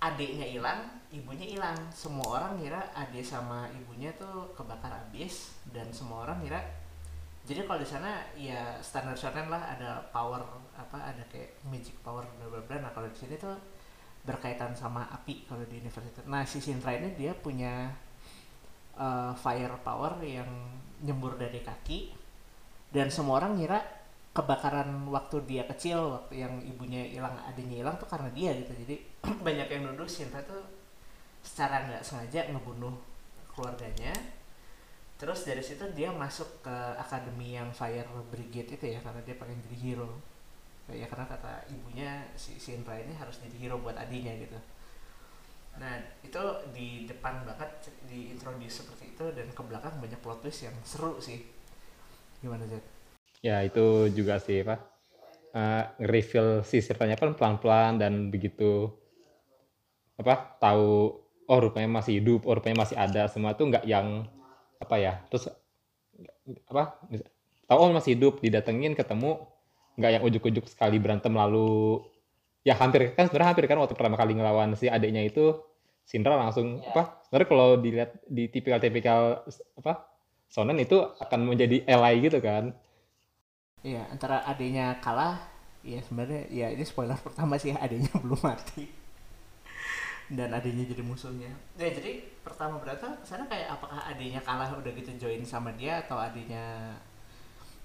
adiknya 0.00 0.48
hilang, 0.56 0.88
ibunya 1.12 1.44
hilang. 1.44 1.76
Semua 1.92 2.40
orang 2.40 2.64
kira 2.64 2.80
adik 2.96 3.20
sama 3.20 3.68
ibunya 3.76 4.08
tuh 4.16 4.56
kebakar 4.56 4.88
habis 4.88 5.52
dan 5.68 5.92
semua 5.92 6.24
orang 6.24 6.40
kira 6.40 6.64
jadi 7.46 7.62
kalau 7.62 7.78
di 7.78 7.86
sana 7.86 8.26
ya 8.34 8.74
standar 8.82 9.14
shonen 9.14 9.46
lah 9.46 9.78
ada 9.78 10.02
power 10.10 10.42
apa 10.74 10.98
ada 10.98 11.22
kayak 11.30 11.62
magic 11.70 11.94
power 12.02 12.26
bla 12.26 12.50
bla 12.50 12.60
bla. 12.66 12.76
Nah 12.82 12.90
kalau 12.90 13.06
di 13.06 13.14
sini 13.14 13.38
tuh 13.38 13.54
berkaitan 14.26 14.74
sama 14.74 15.06
api 15.14 15.46
kalau 15.46 15.62
di 15.62 15.78
universitas. 15.78 16.26
Nah 16.26 16.42
si 16.42 16.58
Shinra 16.58 16.98
ini 16.98 17.14
dia 17.14 17.38
punya 17.38 17.94
uh, 18.98 19.30
fire 19.38 19.78
power 19.86 20.18
yang 20.26 20.50
nyembur 21.06 21.38
dari 21.38 21.62
kaki 21.62 22.10
dan 22.90 23.14
semua 23.14 23.38
orang 23.38 23.54
ngira 23.54 23.78
kebakaran 24.34 25.06
waktu 25.08 25.46
dia 25.46 25.64
kecil 25.70 26.18
waktu 26.18 26.44
yang 26.44 26.58
ibunya 26.66 27.08
hilang 27.08 27.38
adiknya 27.46 27.86
hilang 27.86 27.96
tuh 27.96 28.10
karena 28.10 28.28
dia 28.34 28.52
gitu 28.58 28.72
jadi 28.84 28.96
banyak 29.46 29.68
yang 29.70 29.82
nuduh 29.86 30.08
Shinra 30.08 30.42
tuh 30.44 30.60
secara 31.40 31.86
nggak 31.88 32.02
sengaja 32.02 32.50
ngebunuh 32.50 32.92
keluarganya 33.54 34.12
terus 35.16 35.48
dari 35.48 35.64
situ 35.64 35.84
dia 35.96 36.12
masuk 36.12 36.60
ke 36.60 36.76
akademi 37.00 37.56
yang 37.56 37.72
Fire 37.72 38.08
Brigade 38.28 38.76
itu 38.76 38.86
ya 38.92 39.00
karena 39.00 39.20
dia 39.24 39.36
pengen 39.36 39.58
jadi 39.68 39.76
hero. 39.80 40.10
Ya 40.86 41.08
karena 41.10 41.26
kata 41.26 41.66
ibunya 41.66 42.22
si 42.38 42.54
Shinra 42.62 42.94
ini 42.94 43.10
harus 43.16 43.42
jadi 43.42 43.56
hero 43.58 43.82
buat 43.82 43.98
adiknya 43.98 44.38
gitu. 44.38 44.54
Nah 45.82 45.98
itu 46.22 46.42
di 46.70 47.10
depan 47.10 47.42
banget 47.42 47.90
di 48.06 48.30
introduce 48.30 48.86
seperti 48.86 49.18
itu 49.18 49.24
dan 49.34 49.50
ke 49.50 49.62
belakang 49.66 49.98
banyak 49.98 50.20
plot 50.22 50.44
twist 50.44 50.68
yang 50.68 50.76
seru 50.86 51.18
sih. 51.18 51.42
Gimana 52.38 52.68
Zed? 52.70 52.96
ya 53.44 53.62
itu 53.62 54.10
juga 54.10 54.40
sih 54.40 54.66
pak 54.66 54.80
uh, 55.54 55.82
reveal 56.02 56.66
si 56.66 56.80
sirtanya 56.80 57.14
kan 57.14 57.38
pelan-pelan 57.38 58.00
dan 58.00 58.32
begitu 58.32 58.90
apa 60.16 60.58
tahu 60.58 61.14
oh 61.46 61.58
rupanya 61.60 62.00
masih 62.02 62.18
hidup 62.18 62.48
oh 62.48 62.56
rupanya 62.56 62.82
masih 62.82 62.96
ada 62.96 63.28
semua 63.28 63.52
tuh 63.54 63.68
nggak 63.68 63.84
yang 63.84 64.24
apa 64.80 64.94
ya 65.00 65.12
terus 65.32 65.50
apa 66.70 67.00
tahu 67.66 67.78
oh 67.78 67.90
masih 67.92 68.14
hidup 68.14 68.38
didatengin 68.40 68.94
ketemu 68.94 69.42
nggak 69.96 70.10
yang 70.20 70.24
ujuk-ujuk 70.24 70.64
sekali 70.68 71.00
berantem 71.00 71.32
lalu 71.32 72.04
ya 72.62 72.76
hampir 72.76 73.16
kan 73.16 73.26
sebenarnya 73.26 73.50
hampir 73.56 73.64
kan 73.66 73.78
waktu 73.80 73.94
pertama 73.96 74.16
kali 74.20 74.36
ngelawan 74.36 74.76
si 74.76 74.86
adiknya 74.86 75.24
itu 75.26 75.56
Sindra 76.06 76.38
langsung 76.38 76.78
ya. 76.78 76.94
apa 76.94 77.02
sebenarnya 77.26 77.48
kalau 77.50 77.68
dilihat 77.82 78.10
di 78.30 78.46
tipikal-tipikal 78.46 79.42
apa 79.82 80.06
sonen 80.46 80.78
itu 80.78 81.02
akan 81.18 81.50
menjadi 81.50 81.82
ally 81.90 82.30
gitu 82.30 82.38
kan 82.38 82.76
Iya, 83.86 84.02
antara 84.10 84.42
adanya 84.42 84.98
kalah, 84.98 85.38
ya 85.86 86.02
sebenarnya 86.02 86.50
ya 86.50 86.66
ini 86.74 86.82
spoiler 86.82 87.14
pertama 87.22 87.54
sih 87.54 87.70
adanya 87.70 88.10
belum 88.18 88.40
mati. 88.42 88.90
Dan 90.26 90.50
adanya 90.50 90.84
jadi 90.86 91.02
musuhnya. 91.06 91.50
Ya 91.78 91.88
jadi 91.90 92.24
pertama 92.42 92.82
berarti 92.82 93.06
sana 93.22 93.46
kayak 93.46 93.78
apakah 93.78 94.02
adanya 94.02 94.42
kalah 94.42 94.70
udah 94.74 94.90
gitu 94.90 95.14
join 95.18 95.42
sama 95.46 95.70
dia 95.78 96.02
atau 96.02 96.18
adanya 96.18 96.94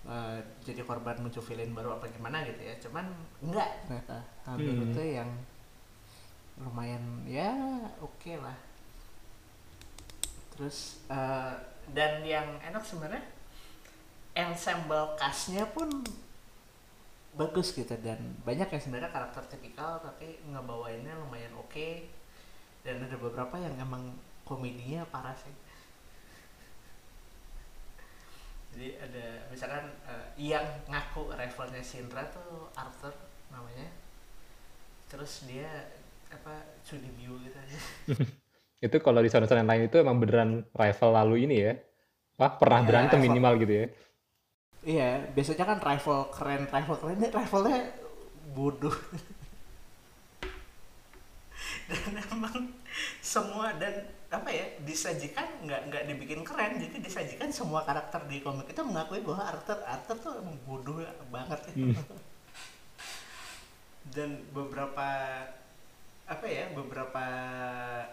uh, 0.06 0.42
jadi 0.66 0.82
korban 0.82 1.22
muncul 1.22 1.46
villain 1.46 1.70
baru 1.74 2.02
apa 2.02 2.10
gimana 2.10 2.42
gitu 2.46 2.62
ya. 2.66 2.76
Cuman 2.82 3.06
enggak 3.46 3.70
ternyata. 3.86 4.20
Hmm. 4.46 4.90
itu 4.90 5.02
yang 5.22 5.30
lumayan 6.58 7.04
ya 7.30 7.54
oke 8.02 8.18
okay 8.18 8.42
lah. 8.42 8.58
Terus 10.58 11.06
uh, 11.14 11.54
dan 11.94 12.26
yang 12.26 12.58
enak 12.62 12.82
sebenarnya 12.82 13.22
ensemble 14.34 15.14
castnya 15.20 15.68
pun 15.70 15.90
bagus 17.32 17.72
gitu 17.72 17.96
dan 18.04 18.20
banyak 18.44 18.68
yang 18.68 18.82
sebenarnya 18.82 19.12
karakter 19.12 19.44
tipikal 19.48 20.04
tapi 20.04 20.40
ngebawainnya 20.52 21.16
lumayan 21.16 21.56
oke 21.56 21.72
okay. 21.72 22.12
Dan 22.82 23.02
ada 23.06 23.18
beberapa 23.18 23.56
yang 23.62 23.74
emang 23.78 24.14
komedinya 24.46 25.06
parah 25.10 25.38
sih. 25.38 25.54
Jadi 28.72 28.88
ada 28.98 29.26
misalkan 29.52 29.84
uh, 30.08 30.28
yang 30.40 30.64
ngaku 30.88 31.36
rivalnya 31.36 31.84
Sindra 31.84 32.24
tuh 32.32 32.72
Arthur 32.74 33.12
namanya. 33.52 33.88
Terus 35.12 35.44
dia 35.44 35.68
apa 36.32 36.64
Biu 36.88 37.36
gitu 37.44 37.58
aja. 37.60 37.80
Itu 38.88 38.98
kalau 39.04 39.22
di 39.22 39.30
sana-sana 39.30 39.62
lain 39.62 39.86
itu 39.86 40.02
emang 40.02 40.18
beneran 40.18 40.66
rival 40.74 41.10
lalu 41.14 41.46
ini 41.46 41.56
ya? 41.62 41.78
Wah, 42.42 42.58
pernah 42.58 42.82
ya, 42.82 42.88
berantem 42.90 43.22
rival. 43.22 43.28
minimal 43.30 43.54
gitu 43.62 43.74
ya? 43.78 43.86
Iya, 44.82 45.10
biasanya 45.38 45.66
kan 45.70 45.78
rival 45.86 46.20
keren, 46.34 46.66
rival 46.66 46.96
keren 46.98 47.18
ini 47.22 47.30
rivalnya 47.30 47.80
bodoh. 48.58 48.96
dan 51.92 52.24
emang 52.32 52.72
semua 53.20 53.76
dan 53.76 54.08
apa 54.32 54.48
ya 54.48 54.64
disajikan 54.88 55.44
nggak 55.68 55.92
nggak 55.92 56.04
dibikin 56.08 56.40
keren 56.48 56.80
jadi 56.80 57.04
disajikan 57.04 57.52
semua 57.52 57.84
karakter 57.84 58.24
di 58.32 58.40
komik 58.40 58.72
itu 58.72 58.80
mengakui 58.80 59.20
bahwa 59.20 59.44
Arthur 59.44 59.84
Arthur 59.84 60.18
tuh 60.24 60.34
emang 60.40 60.56
bodoh 60.64 61.04
banget 61.28 61.60
ya. 61.68 61.74
Hmm. 61.76 61.96
dan 64.16 64.40
beberapa 64.56 65.08
apa 66.32 66.46
ya 66.48 66.72
beberapa 66.72 67.24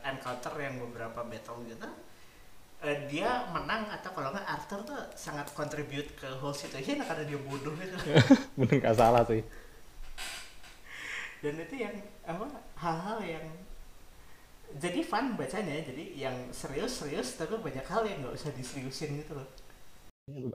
encounter 0.03 0.51
yang 0.59 0.83
beberapa 0.83 1.23
battle 1.23 1.63
gitu 1.71 1.87
eh, 2.83 3.07
dia 3.07 3.47
menang 3.55 3.87
atau 3.87 4.11
kalau 4.11 4.35
nggak 4.35 4.43
Arthur 4.43 4.83
tuh 4.83 4.99
sangat 5.15 5.47
contribute 5.55 6.19
ke 6.19 6.27
whole 6.43 6.55
situation 6.55 6.99
karena 6.99 7.23
dia 7.23 7.39
bodoh 7.39 7.79
gitu 7.79 7.95
bener 8.59 8.75
nggak 8.83 8.99
salah 8.99 9.23
sih 9.23 9.47
dan 11.39 11.55
itu 11.55 11.75
yang 11.79 11.95
apa 12.27 12.51
hal-hal 12.75 13.23
yang 13.23 13.47
jadi 14.77 15.01
fun 15.01 15.33
bacanya 15.41 15.81
jadi 15.81 16.05
yang 16.29 16.37
serius-serius 16.53 17.41
tapi 17.41 17.57
banyak 17.57 17.87
hal 17.89 18.05
yang 18.05 18.21
nggak 18.21 18.37
usah 18.37 18.53
diseriusin 18.53 19.25
gitu 19.25 19.33
loh. 19.39 19.49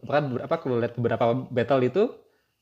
Bahkan 0.05 0.45
apa 0.45 0.55
kalau 0.61 0.77
lihat 0.77 0.93
beberapa 0.93 1.33
battle 1.49 1.81
itu 1.81 2.03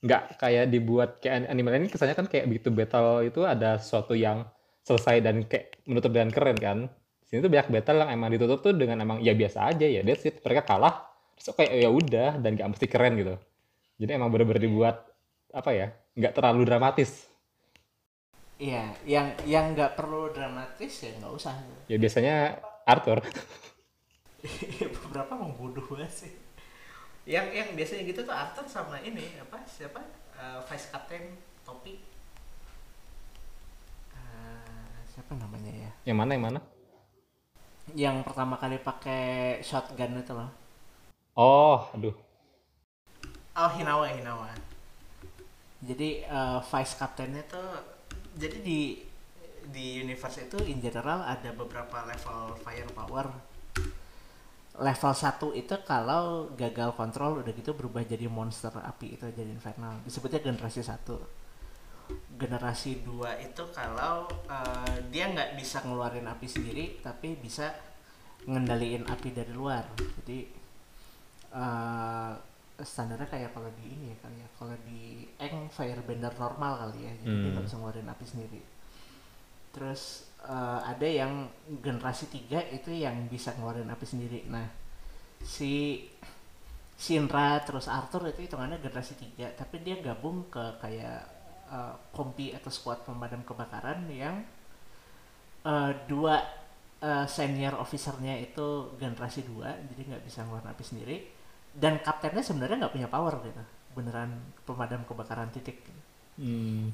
nggak 0.02 0.40
kayak 0.40 0.66
dibuat 0.72 1.20
kayak 1.20 1.52
anime 1.52 1.70
lain 1.70 1.92
kesannya 1.92 2.16
kan 2.16 2.26
kayak 2.26 2.48
begitu 2.48 2.72
battle 2.72 3.22
itu 3.22 3.44
ada 3.44 3.78
sesuatu 3.78 4.16
yang 4.16 4.48
selesai 4.82 5.22
dan 5.22 5.44
kayak 5.46 5.84
menutup 5.86 6.16
dengan 6.16 6.32
keren 6.32 6.58
kan? 6.58 6.78
Sini 7.28 7.44
tuh 7.44 7.52
banyak 7.52 7.68
battle 7.70 8.00
yang 8.04 8.10
emang 8.16 8.30
ditutup 8.32 8.60
tuh 8.64 8.74
dengan 8.76 9.04
emang 9.04 9.20
ya 9.20 9.36
biasa 9.36 9.76
aja 9.76 9.86
ya 9.86 10.02
that's 10.08 10.24
it. 10.24 10.40
Mereka 10.40 10.64
kalah 10.64 11.08
terus 11.36 11.52
kayak 11.58 11.74
ya 11.74 11.90
udah 11.90 12.30
dan 12.40 12.56
gak 12.56 12.70
mesti 12.76 12.86
keren 12.88 13.14
gitu. 13.20 13.36
Jadi 14.02 14.12
emang 14.18 14.32
bener-bener 14.34 14.66
dibuat 14.66 15.04
apa 15.52 15.72
ya 15.76 15.88
nggak 16.16 16.32
terlalu 16.36 16.64
dramatis 16.64 17.31
iya 18.62 18.94
yang 19.10 19.34
yang 19.50 19.74
nggak 19.74 19.98
perlu 19.98 20.30
dramatis 20.30 21.02
ya 21.02 21.18
nggak 21.18 21.34
usah. 21.34 21.58
Ya 21.90 21.98
biasanya 21.98 22.62
Arthur. 22.86 23.26
Beberapa 25.02 25.34
emang 25.34 25.58
bodoh 25.58 25.82
banget 25.90 26.14
sih. 26.14 26.34
Yang 27.26 27.48
yang 27.58 27.70
biasanya 27.74 28.02
gitu 28.06 28.22
tuh 28.22 28.36
Arthur 28.38 28.66
sama 28.70 29.02
ini 29.02 29.26
apa 29.42 29.66
siapa? 29.66 30.02
Uh, 30.38 30.62
vice 30.70 30.94
captain 30.94 31.42
topi. 31.66 31.98
Uh, 34.14 34.94
siapa 35.10 35.34
namanya 35.34 35.74
ya? 35.74 35.92
Yang 36.06 36.18
mana 36.22 36.32
yang 36.38 36.46
mana? 36.46 36.60
Yang 37.98 38.18
pertama 38.30 38.62
kali 38.62 38.78
pakai 38.78 39.58
shotgun 39.66 40.22
itu 40.22 40.38
loh. 40.38 40.54
Oh 41.34 41.90
aduh. 41.98 42.14
Oh 43.58 43.72
Hinawa 43.74 44.06
Hinawa. 44.06 44.54
Jadi 45.82 46.30
uh, 46.30 46.62
vice 46.62 46.94
captainnya 46.94 47.42
tuh 47.50 48.01
jadi 48.36 48.58
di 48.64 48.80
di 49.72 50.02
universe 50.02 50.50
itu 50.50 50.58
in 50.66 50.82
general 50.82 51.22
ada 51.22 51.54
beberapa 51.54 52.04
level 52.08 52.58
firepower. 52.66 53.28
Level 54.82 55.14
1 55.14 55.62
itu 55.62 55.76
kalau 55.84 56.50
gagal 56.56 56.96
kontrol 56.96 57.44
udah 57.44 57.54
gitu 57.54 57.76
berubah 57.76 58.02
jadi 58.08 58.26
monster 58.32 58.72
api 58.72 59.20
itu 59.20 59.28
jadi 59.30 59.52
infernal. 59.52 60.00
Disebutnya 60.02 60.42
generasi 60.42 60.82
1 60.82 61.42
generasi 62.36 63.06
2 63.06 63.48
itu 63.52 63.64
kalau 63.72 64.28
uh, 64.50 64.96
dia 65.14 65.32
nggak 65.32 65.56
bisa 65.56 65.80
ngeluarin 65.86 66.28
api 66.28 66.48
sendiri 66.50 67.00
tapi 67.00 67.38
bisa 67.40 67.72
ngendaliin 68.50 69.06
api 69.06 69.30
dari 69.32 69.54
luar. 69.54 69.86
Jadi 69.96 70.40
uh, 71.54 72.34
standarnya 72.84 73.30
kayak 73.30 73.54
kalau 73.54 73.70
di 73.78 73.86
ini 73.88 74.14
ya 74.14 74.18
kali 74.22 74.38
ya 74.42 74.50
kalau 74.58 74.76
di 74.86 75.26
Eng 75.38 75.70
firebender 75.70 76.34
normal 76.38 76.88
kali 76.88 77.08
ya 77.08 77.14
jadi 77.22 77.34
hmm. 77.34 77.42
dia 77.44 77.50
nggak 77.54 77.66
bisa 77.66 77.78
ngeluarin 77.78 78.10
api 78.12 78.26
sendiri. 78.26 78.62
Terus 79.72 80.02
uh, 80.44 80.84
ada 80.84 81.08
yang 81.08 81.48
generasi 81.80 82.28
3 82.28 82.76
itu 82.76 82.92
yang 82.92 83.16
bisa 83.32 83.56
ngeluarin 83.56 83.90
api 83.90 84.06
sendiri. 84.06 84.46
Nah 84.50 84.68
si 85.42 86.06
Shinra 87.02 87.58
terus 87.66 87.90
Arthur 87.90 88.30
itu 88.30 88.46
hitungannya 88.46 88.78
generasi 88.78 89.18
3 89.18 89.58
tapi 89.58 89.82
dia 89.82 89.98
gabung 89.98 90.46
ke 90.54 90.78
kayak 90.78 91.26
uh, 91.66 91.98
kompi 92.14 92.54
atau 92.54 92.70
squad 92.70 93.02
pemadam 93.02 93.42
kebakaran 93.42 94.06
yang 94.06 94.46
uh, 95.66 95.90
dua 96.06 96.46
uh, 97.02 97.26
senior 97.26 97.74
officernya 97.82 98.38
itu 98.38 98.94
generasi 99.02 99.42
2 99.50 99.90
jadi 99.90 100.02
nggak 100.14 100.24
bisa 100.30 100.46
ngeluarin 100.46 100.70
api 100.70 100.84
sendiri 100.86 101.18
dan 101.76 102.04
kaptennya 102.04 102.44
sebenarnya 102.44 102.88
nggak 102.88 102.96
punya 102.96 103.10
power 103.12 103.40
gitu. 103.44 103.64
Beneran 103.96 104.32
pemadam 104.68 105.04
kebakaran 105.08 105.52
titik. 105.52 105.84
Hmm. 106.40 106.92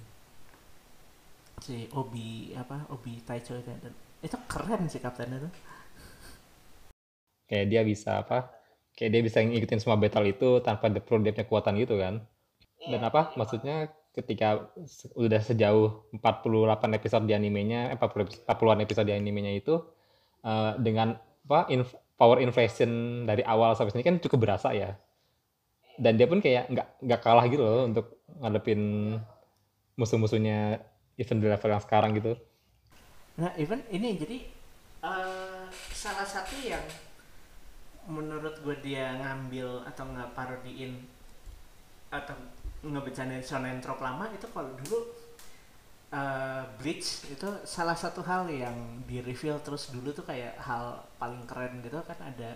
Si 1.61 1.89
Obi 1.93 2.53
apa 2.53 2.85
Obi 2.93 3.21
Taicho 3.25 3.57
itu 3.57 3.69
dan 3.81 3.93
itu 4.21 4.37
keren 4.45 4.85
sih 4.89 5.01
kaptennya 5.01 5.49
tuh. 5.49 5.53
Kayak 7.47 7.65
dia 7.71 7.81
bisa 7.87 8.21
apa 8.21 8.53
kayak 8.97 9.11
dia 9.13 9.21
bisa 9.21 9.41
ngikutin 9.45 9.79
semua 9.81 9.97
battle 10.01 10.25
itu 10.25 10.59
tanpa 10.65 10.89
dia 10.89 11.01
punya 11.01 11.33
kekuatan 11.33 11.77
gitu 11.81 11.97
kan. 11.97 12.25
Dan 12.77 13.01
iya. 13.01 13.09
apa 13.09 13.33
maksudnya 13.33 13.93
ketika 14.17 14.73
udah 15.13 15.41
sejauh 15.45 16.09
48 16.17 16.97
episode 16.97 17.29
di 17.29 17.37
animenya 17.37 17.93
eh, 17.93 17.97
40 18.01 18.49
40-an 18.49 18.81
episode 18.81 19.05
di 19.05 19.13
animenya 19.13 19.53
itu 19.53 19.77
uh, 20.41 20.73
dengan 20.81 21.21
apa 21.47 21.69
inf 21.69 21.93
power 22.17 22.41
inflation 22.41 23.23
dari 23.30 23.45
awal 23.45 23.77
sampai 23.77 23.93
sini 23.93 24.03
kan 24.03 24.17
cukup 24.17 24.49
berasa 24.49 24.73
ya. 24.73 24.97
Dan 25.97 26.17
dia 26.17 26.30
pun 26.30 26.41
kayak 26.41 26.69
nggak 26.69 26.88
nggak 27.06 27.21
kalah 27.21 27.45
gitu 27.49 27.62
loh 27.62 27.86
untuk 27.86 28.21
ngadepin 28.41 28.82
musuh-musuhnya 29.97 30.82
even 31.17 31.41
di 31.41 31.49
level 31.49 31.73
yang 31.73 31.82
sekarang 31.82 32.13
gitu. 32.17 32.38
Nah 33.38 33.53
even 33.58 33.82
ini 33.89 34.17
jadi 34.17 34.38
uh, 35.01 35.65
salah 35.93 36.25
satu 36.25 36.58
yang 36.62 36.82
menurut 38.08 38.62
gue 38.62 38.75
dia 38.82 39.13
ngambil 39.19 39.84
atau 39.89 40.06
nggak 40.08 40.32
parodiin 40.38 40.95
atau 42.08 42.38
ngebicarain 42.86 43.43
shonen 43.43 43.84
trop 43.84 43.99
lama 43.99 44.32
itu 44.32 44.47
kalau 44.53 44.71
dulu 44.80 45.16
uh, 46.13 46.63
Bleach 46.78 47.28
itu 47.28 47.50
salah 47.63 47.96
satu 47.96 48.24
hal 48.24 48.48
yang 48.48 49.04
di 49.08 49.20
reveal 49.20 49.60
terus 49.63 49.89
dulu 49.91 50.13
tuh 50.13 50.24
kayak 50.24 50.56
hal 50.62 51.04
paling 51.20 51.43
keren 51.50 51.84
gitu 51.84 52.00
kan 52.04 52.20
ada 52.22 52.56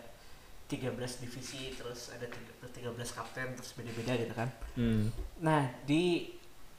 13 0.71 0.95
divisi 1.19 1.75
terus 1.75 2.15
ada 2.15 2.27
13 2.31 2.95
kapten 2.95 3.47
terus 3.59 3.71
beda-beda 3.75 4.13
gitu 4.15 4.33
kan. 4.35 4.49
Hmm. 4.79 5.11
Nah, 5.43 5.67
di 5.83 6.31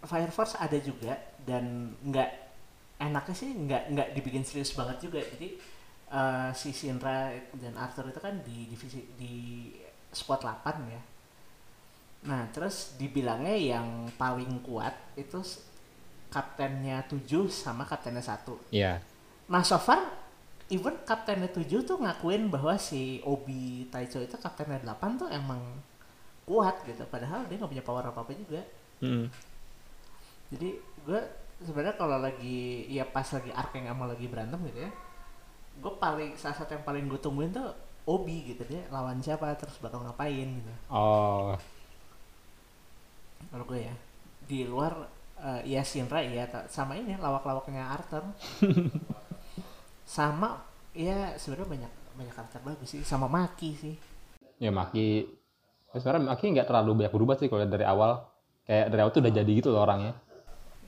Fire 0.03 0.33
Force 0.33 0.57
ada 0.57 0.81
juga 0.81 1.15
dan 1.45 1.95
nggak 2.03 2.31
enaknya 3.03 3.35
sih 3.35 3.51
nggak 3.51 3.83
nggak 3.95 4.09
dibikin 4.15 4.47
serius 4.47 4.75
banget 4.79 5.11
juga 5.11 5.19
jadi 5.19 5.49
uh, 6.15 6.51
si 6.55 6.71
Shinra 6.71 7.35
dan 7.59 7.75
Arthur 7.75 8.11
itu 8.11 8.21
kan 8.23 8.39
di 8.47 8.71
divisi 8.71 9.03
di 9.19 9.35
squad 10.15 10.47
8 10.47 10.95
ya 10.95 11.03
nah 12.23 12.47
terus 12.55 12.95
dibilangnya 12.95 13.59
yang 13.59 14.07
paling 14.15 14.63
kuat 14.63 14.95
itu 15.19 15.43
kaptennya 16.33 17.05
7 17.05 17.29
sama 17.53 17.85
kaptennya 17.85 18.25
satu. 18.25 18.57
Iya. 18.73 18.97
Yeah. 18.97 18.97
nah 19.53 19.61
so 19.61 19.77
far 19.77 20.01
even 20.73 20.97
kaptennya 21.05 21.53
7 21.53 21.69
tuh 21.85 22.01
ngakuin 22.01 22.49
bahwa 22.49 22.81
si 22.81 23.21
Obi 23.29 23.85
Taicho 23.93 24.25
itu 24.25 24.41
kaptennya 24.41 24.81
8 24.81 25.21
tuh 25.21 25.29
emang 25.29 25.61
kuat 26.49 26.81
gitu. 26.89 27.05
Padahal 27.13 27.45
dia 27.47 27.61
nggak 27.61 27.71
punya 27.71 27.85
power 27.85 28.09
apa 28.09 28.25
apa 28.25 28.33
juga. 28.33 28.63
Mm. 29.03 29.27
jadi 30.55 30.79
gue 30.79 31.21
sebenarnya 31.67 31.99
kalau 31.99 32.23
lagi 32.23 32.87
ya 32.87 33.03
pas 33.03 33.27
lagi 33.35 33.51
arc 33.51 33.75
yang 33.75 33.91
emang 33.91 34.15
lagi 34.15 34.31
berantem 34.31 34.63
gitu 34.71 34.87
ya 34.87 34.95
gue 35.81 35.93
paling 35.97 36.37
salah 36.37 36.55
satu 36.55 36.77
yang 36.77 36.85
paling 36.85 37.09
gue 37.09 37.21
tungguin 37.23 37.55
tuh 37.55 37.73
Obi 38.03 38.51
gitu. 38.51 38.67
Dia 38.67 38.83
lawan 38.91 39.23
siapa 39.23 39.55
terus 39.55 39.79
bakal 39.79 40.03
ngapain 40.03 40.49
gitu. 40.59 40.73
Oh. 40.91 41.55
Kalau 43.49 43.65
gue 43.67 43.81
ya 43.87 43.95
di 44.43 44.67
luar 44.67 45.07
uh, 45.43 45.61
ya 45.67 45.83
Shinra 45.83 46.23
ya 46.23 46.47
sama 46.71 46.95
ini 46.95 47.19
lawak-lawaknya 47.19 47.83
Arthur. 47.83 48.23
Sama 50.03 50.61
ya 50.93 51.33
sebenarnya 51.41 51.69
banyak 51.73 51.93
banyak 52.19 52.35
karakter 52.37 52.61
bagus 52.63 52.89
sih. 52.95 53.03
Sama 53.03 53.27
Maki 53.27 53.71
sih. 53.75 53.95
Ya 54.63 54.71
Maki 54.71 55.27
ya 55.93 55.97
sebenarnya 55.99 56.33
Maki 56.33 56.45
nggak 56.53 56.69
terlalu 56.69 57.05
banyak 57.05 57.13
berubah 57.13 57.37
sih 57.41 57.49
kalau 57.51 57.65
dari 57.67 57.87
awal. 57.87 58.23
Kayak 58.63 58.95
dari 58.95 59.01
awal 59.03 59.13
tuh 59.13 59.23
udah 59.25 59.35
jadi 59.35 59.51
gitu 59.51 59.69
loh 59.73 59.83
orangnya. 59.83 60.15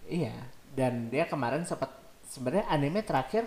Iya 0.04 0.54
dan 0.74 1.08
dia 1.08 1.24
kemarin 1.30 1.62
sempat 1.62 1.94
sebenarnya 2.26 2.66
anime 2.66 3.06
terakhir 3.06 3.46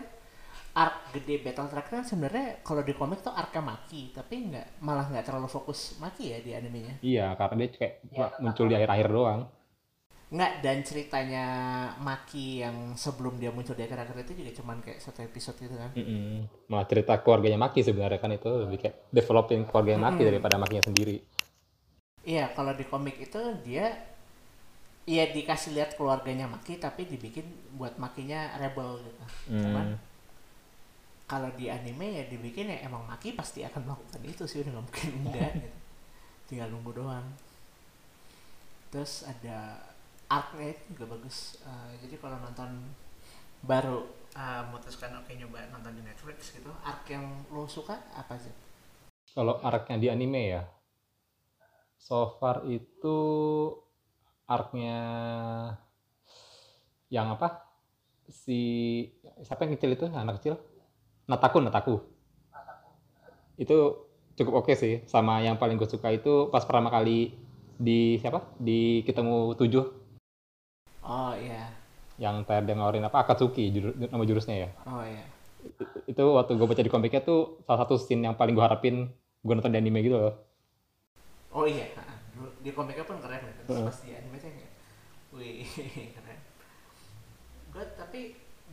arc 0.78 1.12
gede 1.12 1.42
battle 1.42 1.68
terakhir 1.68 1.92
kan 2.02 2.06
sebenarnya 2.06 2.62
kalau 2.62 2.86
di 2.86 2.94
komik 2.96 3.20
tuh 3.20 3.34
arc 3.34 3.52
Maki 3.60 4.16
tapi 4.16 4.48
nggak 4.48 4.82
malah 4.82 5.12
nggak 5.12 5.26
terlalu 5.28 5.50
fokus 5.52 6.00
Maki 6.00 6.32
ya 6.34 6.40
di 6.40 6.52
animenya. 6.56 6.96
Iya 7.04 7.36
karena 7.36 7.56
dia 7.66 7.70
kayak 7.76 7.94
ya, 8.10 8.28
muncul 8.40 8.66
di 8.66 8.76
akhir-akhir 8.78 9.08
doang 9.12 9.42
nggak 10.28 10.54
dan 10.60 10.84
ceritanya 10.84 11.46
Maki 12.04 12.60
yang 12.60 13.00
sebelum 13.00 13.40
dia 13.40 13.48
muncul 13.48 13.72
di 13.80 13.88
akhir-akhir 13.88 14.28
itu 14.28 14.44
juga 14.44 14.52
cuman 14.60 14.84
kayak 14.84 15.00
satu 15.00 15.24
episode 15.24 15.56
gitu 15.56 15.80
kan 15.80 15.96
mm 15.96 16.04
-hmm. 16.04 16.36
malah 16.68 16.84
cerita 16.84 17.16
keluarganya 17.24 17.56
Maki 17.56 17.80
sebenarnya 17.80 18.20
kan 18.20 18.36
itu 18.36 18.52
lebih 18.68 18.78
kayak 18.84 19.08
developing 19.08 19.64
keluarganya 19.64 20.12
Maki 20.12 20.12
mm 20.12 20.20
-hmm. 20.20 20.30
daripada 20.36 20.56
Makinya 20.60 20.84
sendiri 20.84 21.16
iya 22.28 22.52
kalau 22.52 22.76
di 22.76 22.84
komik 22.84 23.16
itu 23.24 23.40
dia 23.64 23.96
Iya 25.08 25.32
dikasih 25.32 25.72
lihat 25.72 25.96
keluarganya 25.96 26.52
Maki 26.52 26.84
tapi 26.84 27.08
dibikin 27.08 27.48
buat 27.80 27.96
Makinya 27.96 28.60
rebel 28.60 29.00
gitu. 29.08 29.24
Hmm. 29.48 29.64
Cuman 29.64 29.88
kalau 31.24 31.48
di 31.56 31.72
anime 31.72 32.12
ya 32.12 32.24
dibikin 32.28 32.68
ya 32.68 32.84
emang 32.84 33.08
Maki 33.08 33.32
pasti 33.32 33.64
akan 33.64 33.88
melakukan 33.88 34.22
itu 34.28 34.44
sih 34.44 34.60
udah 34.68 34.72
nggak 34.76 34.84
mungkin 34.84 35.10
enggak 35.24 35.52
gitu. 35.64 35.80
Tinggal 36.52 36.68
nunggu 36.76 36.92
doang. 36.92 37.24
Terus 38.92 39.24
ada 39.24 39.80
arc-nya 40.28 40.76
itu 40.76 40.82
juga 40.96 41.16
bagus 41.16 41.60
Uh, 41.68 41.92
jadi 42.00 42.16
kalau 42.20 42.40
nonton 42.40 42.96
baru 43.64 44.08
uh, 44.38 44.62
memutuskan 44.70 45.12
oke 45.20 45.32
nyoba 45.36 45.68
nonton 45.74 46.00
di 46.00 46.04
Netflix 46.06 46.56
gitu 46.56 46.72
arc 46.86 47.04
yang 47.12 47.26
lo 47.52 47.68
suka 47.68 47.98
apa 48.16 48.40
sih 48.40 48.54
Kalau 49.36 49.60
arc-nya 49.62 50.00
di 50.00 50.08
anime 50.10 50.42
ya, 50.50 50.64
so 52.00 52.40
far 52.40 52.66
itu 52.66 53.18
arc-nya 54.50 54.98
yang 57.12 57.36
apa? 57.36 57.68
Si 58.26 58.60
siapa 59.44 59.68
yang 59.68 59.78
kecil 59.78 59.94
itu? 59.94 60.06
Anak 60.10 60.42
kecil? 60.42 60.58
Nataku, 61.28 61.60
Nataku. 61.62 61.96
Itu 63.60 64.10
cukup 64.34 64.66
oke 64.66 64.74
sih. 64.74 65.04
Sama 65.06 65.44
yang 65.44 65.60
paling 65.62 65.78
gue 65.78 65.86
suka 65.86 66.10
itu 66.16 66.50
pas 66.50 66.64
pertama 66.64 66.90
kali 66.90 67.36
di 67.78 68.18
siapa? 68.18 68.42
Di 68.58 69.04
ketemu 69.06 69.54
tujuh 69.54 69.97
yang 72.18 72.42
dia 72.44 72.74
ngeluarin 72.74 73.06
apa? 73.06 73.22
Akatsuki 73.22 73.70
juru- 73.70 73.96
nama 73.96 74.24
jurusnya 74.24 74.56
ya. 74.66 74.70
oh 74.86 75.02
iya 75.02 75.24
Itu 76.06 76.24
waktu 76.34 76.56
gue 76.56 76.66
baca 76.66 76.80
di 76.80 76.90
komiknya 76.90 77.22
tuh 77.22 77.62
salah 77.64 77.84
satu 77.86 77.98
scene 77.98 78.24
yang 78.24 78.34
paling 78.34 78.54
gue 78.54 78.64
harapin 78.64 79.10
gue 79.42 79.54
nonton 79.54 79.70
di 79.70 79.78
anime 79.78 80.02
gitu 80.02 80.18
loh. 80.18 80.34
oh 81.52 81.64
iya 81.64 81.88
di 82.64 82.70
komiknya 82.72 83.04
pun 83.04 83.18
keren 83.18 83.40
kan 83.40 83.54
Heeh. 83.68 83.86
pas 83.86 83.98
di 84.02 84.12
anime 84.14 84.38
kayak 84.38 84.70
wih 85.34 85.62
keren 86.16 86.40
gue 87.72 87.84
tapi 87.94 88.20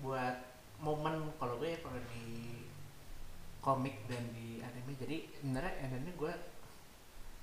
buat 0.00 0.36
momen 0.80 1.32
kalau 1.36 1.56
gue 1.58 1.76
kalau 1.78 2.00
di 2.10 2.60
komik 3.60 3.96
dan 4.06 4.20
di 4.32 4.60
anime 4.60 4.92
jadi 4.96 5.16
sebenarnya 5.34 5.72
anime 5.82 6.12
gue 6.14 6.32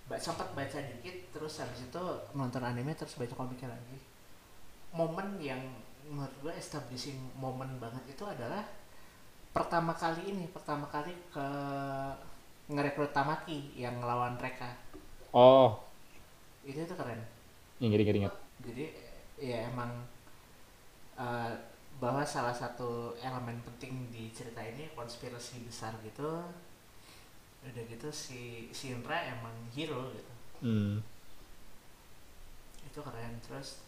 ba- 0.05 0.21
sempat 0.21 0.53
baca 0.53 0.77
dikit 0.77 1.31
terus 1.31 1.57
habis 1.57 1.81
itu 1.81 2.03
nonton 2.33 2.61
anime 2.61 2.93
terus 2.93 3.17
baca 3.17 3.33
komiknya 3.33 3.71
lagi 3.71 3.97
momen 4.91 5.39
yang 5.39 5.61
menurut 6.11 6.35
gue 6.43 6.53
establishing 6.53 7.15
momen 7.39 7.79
banget 7.79 8.03
itu 8.11 8.23
adalah 8.27 8.63
pertama 9.55 9.95
kali 9.95 10.21
ini 10.31 10.45
pertama 10.51 10.85
kali 10.87 11.11
ke 11.31 11.45
ngerekrut 12.67 13.11
Tamaki 13.11 13.75
yang 13.75 13.99
ngelawan 13.99 14.35
mereka 14.35 14.69
Oh, 15.31 15.79
itu 16.67 16.75
itu 16.77 16.93
keren 16.93 17.23
yang 17.79 17.91
inget-inget. 17.95 18.33
jadi 18.61 18.85
ya 19.39 19.71
emang 19.71 19.89
eh, 21.15 21.51
bahwa 21.97 22.23
salah 22.25 22.51
satu 22.51 23.15
elemen 23.17 23.61
penting 23.63 24.11
di 24.11 24.27
cerita 24.31 24.59
ini 24.59 24.91
konspirasi 24.91 25.63
besar 25.63 25.93
gitu 26.03 26.43
udah 27.61 27.83
gitu 27.85 28.09
si 28.09 28.41
Shinra 28.71 29.17
emang 29.31 29.53
hero 29.71 30.09
gitu 30.11 30.31
Hmm. 30.61 31.01
itu 32.85 32.99
keren 33.01 33.33
terus 33.41 33.81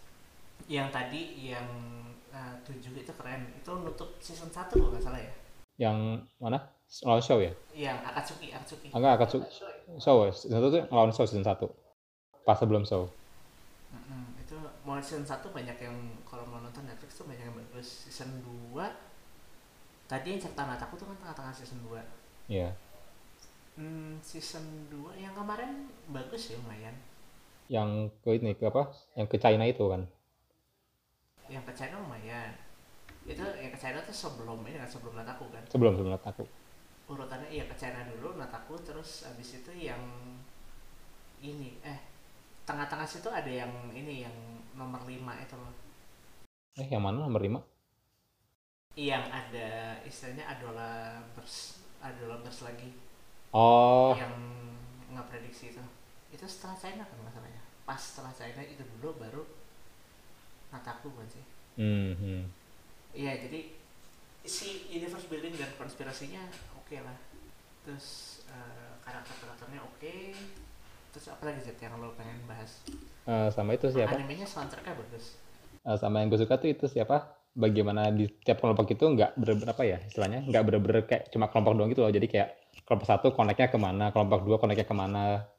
yang 0.66 0.88
tadi 0.90 1.52
yang 1.52 1.68
eh, 2.30 2.54
tujuh 2.64 2.96
itu 2.96 3.12
keren 3.14 3.46
itu 3.54 3.72
nutup 3.72 4.10
season 4.18 4.48
1 4.48 4.70
kalau 4.70 4.90
nggak 4.90 5.04
salah 5.04 5.20
ya 5.20 5.34
Yang 5.76 5.98
mana? 6.38 6.60
Lawan 7.02 7.20
show 7.20 7.42
ya? 7.42 7.50
yang 7.74 7.98
Akatsuki 8.00 8.54
Akatsuki 8.54 8.94
Enggak, 8.94 9.18
Akatsuki. 9.18 9.48
Show 9.98 10.16
ya? 10.24 10.32
Season 10.32 10.62
1 10.62 10.70
tuh 10.70 10.82
ngelawan 10.88 11.10
show 11.10 11.26
season 11.26 11.42
1. 11.42 11.58
Pas 12.44 12.54
sebelum 12.54 12.86
show. 12.86 13.10
Itu 14.38 14.54
mau 14.84 15.02
season 15.02 15.26
1 15.26 15.42
banyak 15.50 15.78
yang 15.80 15.96
kalau 16.24 16.46
mau 16.46 16.62
nonton 16.62 16.86
Netflix 16.86 17.18
tuh 17.18 17.26
banyak 17.26 17.42
yang 17.44 17.56
bagus 17.58 17.88
season 18.06 18.30
2 18.72 18.78
tadi 20.06 20.28
yang 20.30 20.40
cerita 20.40 20.62
Nataku 20.64 20.94
tuh 20.94 21.08
kan 21.08 21.18
tengah-tengah 21.18 21.54
season 21.54 21.82
2 21.84 21.98
Iya. 22.46 22.70
Hmm, 23.74 24.22
season 24.22 24.62
2 24.94 25.18
yang 25.18 25.34
kemarin 25.34 25.90
bagus 26.08 26.54
ya 26.54 26.62
lumayan. 26.62 26.94
Yang 27.66 27.90
ke 28.22 28.30
ini, 28.38 28.52
ke 28.54 28.70
apa? 28.70 28.94
Yang 29.18 29.28
ke 29.34 29.38
China 29.40 29.66
itu 29.66 29.82
kan. 29.90 30.06
Yang 31.54 31.64
ke 31.70 31.74
China 31.78 32.02
lumayan. 32.02 32.52
Itu 33.30 33.46
yang 33.46 33.70
ke 33.70 33.78
China 33.78 34.02
tuh 34.02 34.16
sebelum 34.16 34.66
ini 34.66 34.82
kan 34.82 34.90
sebelum 34.90 35.14
Nataku 35.14 35.46
kan. 35.54 35.62
Sebelum, 35.70 35.94
sebelum 35.94 36.18
aku. 36.18 36.44
Urutannya 37.06 37.54
iya 37.54 37.70
ke 37.70 37.76
China 37.78 38.02
dulu, 38.10 38.34
Nataku 38.42 38.74
terus 38.82 39.30
abis 39.30 39.62
itu 39.62 39.72
yang 39.78 40.02
ini 41.46 41.78
eh 41.86 42.00
tengah-tengah 42.66 43.06
situ 43.06 43.30
ada 43.30 43.52
yang 43.52 43.70
ini 43.94 44.26
yang 44.26 44.36
nomor 44.74 45.06
5 45.06 45.14
itu 45.14 45.56
loh. 45.60 45.74
Eh, 46.82 46.90
yang 46.90 47.06
mana 47.06 47.22
nomor 47.22 47.44
5? 47.44 47.62
Yang 48.98 49.24
ada 49.30 49.70
istilahnya 50.02 50.46
adola 50.50 51.22
bers 51.38 51.78
adola 52.02 52.42
bers 52.42 52.66
lagi 52.66 52.92
Oh, 53.54 54.18
yang 54.18 54.34
nggak 55.14 55.30
prediksi 55.30 55.70
itu. 55.70 55.84
Itu 56.34 56.50
setelah 56.50 56.74
China 56.74 57.06
kan 57.06 57.22
masalahnya. 57.22 57.62
Pas 57.86 58.02
setelah 58.02 58.34
China 58.34 58.66
itu 58.66 58.82
dulu 58.98 59.14
baru 59.22 59.46
Nataku 61.04 61.20
kan 61.20 61.28
sih. 61.28 61.44
hmm, 61.84 62.12
hmm. 62.16 62.42
Iya, 63.12 63.32
jadi 63.44 63.60
si 64.48 64.88
universe 64.88 65.28
building 65.28 65.52
dan 65.60 65.68
konspirasinya 65.76 66.40
oke 66.80 66.96
lah. 67.04 67.18
Terus 67.84 68.40
eh, 68.48 68.92
karakter-karakternya 69.04 69.84
oke. 69.84 70.16
Terus 71.12 71.26
apa 71.28 71.44
lagi 71.44 71.60
Zed 71.68 71.76
yang 71.84 72.00
lo 72.00 72.16
pengen 72.16 72.40
bahas? 72.48 72.80
Eh, 73.28 73.50
sama 73.52 73.76
itu 73.76 73.92
siapa? 73.92 74.16
Animenya 74.16 74.48
soundtracknya 74.48 74.96
bagus. 74.96 75.36
Eh, 75.84 75.98
sama 76.00 76.24
yang 76.24 76.32
gue 76.32 76.40
suka 76.40 76.56
tuh 76.56 76.72
itu 76.72 76.88
siapa? 76.88 77.36
Bagaimana 77.52 78.08
di 78.08 78.32
tiap 78.40 78.64
kelompok 78.64 78.88
itu 78.96 79.04
nggak 79.04 79.36
bener-bener 79.36 79.76
apa 79.76 79.84
ya 79.84 80.00
istilahnya? 80.08 80.48
Nggak 80.48 80.64
bener-bener 80.64 80.98
kayak 81.04 81.24
cuma 81.36 81.52
kelompok 81.52 81.76
doang 81.76 81.92
gitu 81.92 82.08
loh. 82.08 82.16
Jadi 82.16 82.32
kayak 82.32 82.50
kelompok 82.88 83.08
satu 83.12 83.36
koneknya 83.36 83.68
ke 83.68 83.76
mana, 83.76 84.16
kelompok 84.16 84.48
dua 84.48 84.56
koneknya 84.56 84.88
ke 84.88 84.96
mana. 84.96 85.52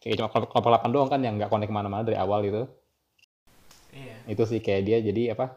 Kayak 0.00 0.24
cuma 0.24 0.28
kelompok, 0.32 0.50
kelompok 0.56 0.72
8 0.88 0.88
doang 0.96 1.08
kan 1.12 1.20
yang 1.20 1.36
nggak 1.36 1.52
konek 1.52 1.68
ke 1.68 1.74
mana-mana 1.76 2.00
dari 2.00 2.16
awal 2.16 2.40
gitu. 2.44 2.64
Itu 4.26 4.42
sih 4.44 4.58
kayak 4.58 4.82
dia 4.86 4.98
jadi 5.00 5.38
apa? 5.38 5.54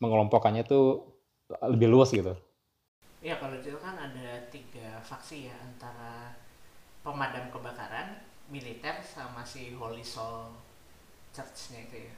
Mengelompokkannya 0.00 0.64
tuh 0.64 1.04
lebih 1.62 1.88
luas 1.88 2.10
gitu. 2.10 2.32
Iya, 3.22 3.40
kalau 3.40 3.56
itu 3.56 3.76
kan 3.80 3.96
ada 3.96 4.28
tiga 4.52 5.00
faksi 5.00 5.48
ya 5.48 5.56
antara 5.60 6.36
pemadam 7.00 7.48
kebakaran, 7.54 8.18
militer, 8.50 8.98
sama 9.02 9.42
si 9.46 9.72
Holy 9.78 10.02
Soul 10.04 10.52
Church-nya 11.32 11.86
itu 11.86 11.96
ya. 12.06 12.14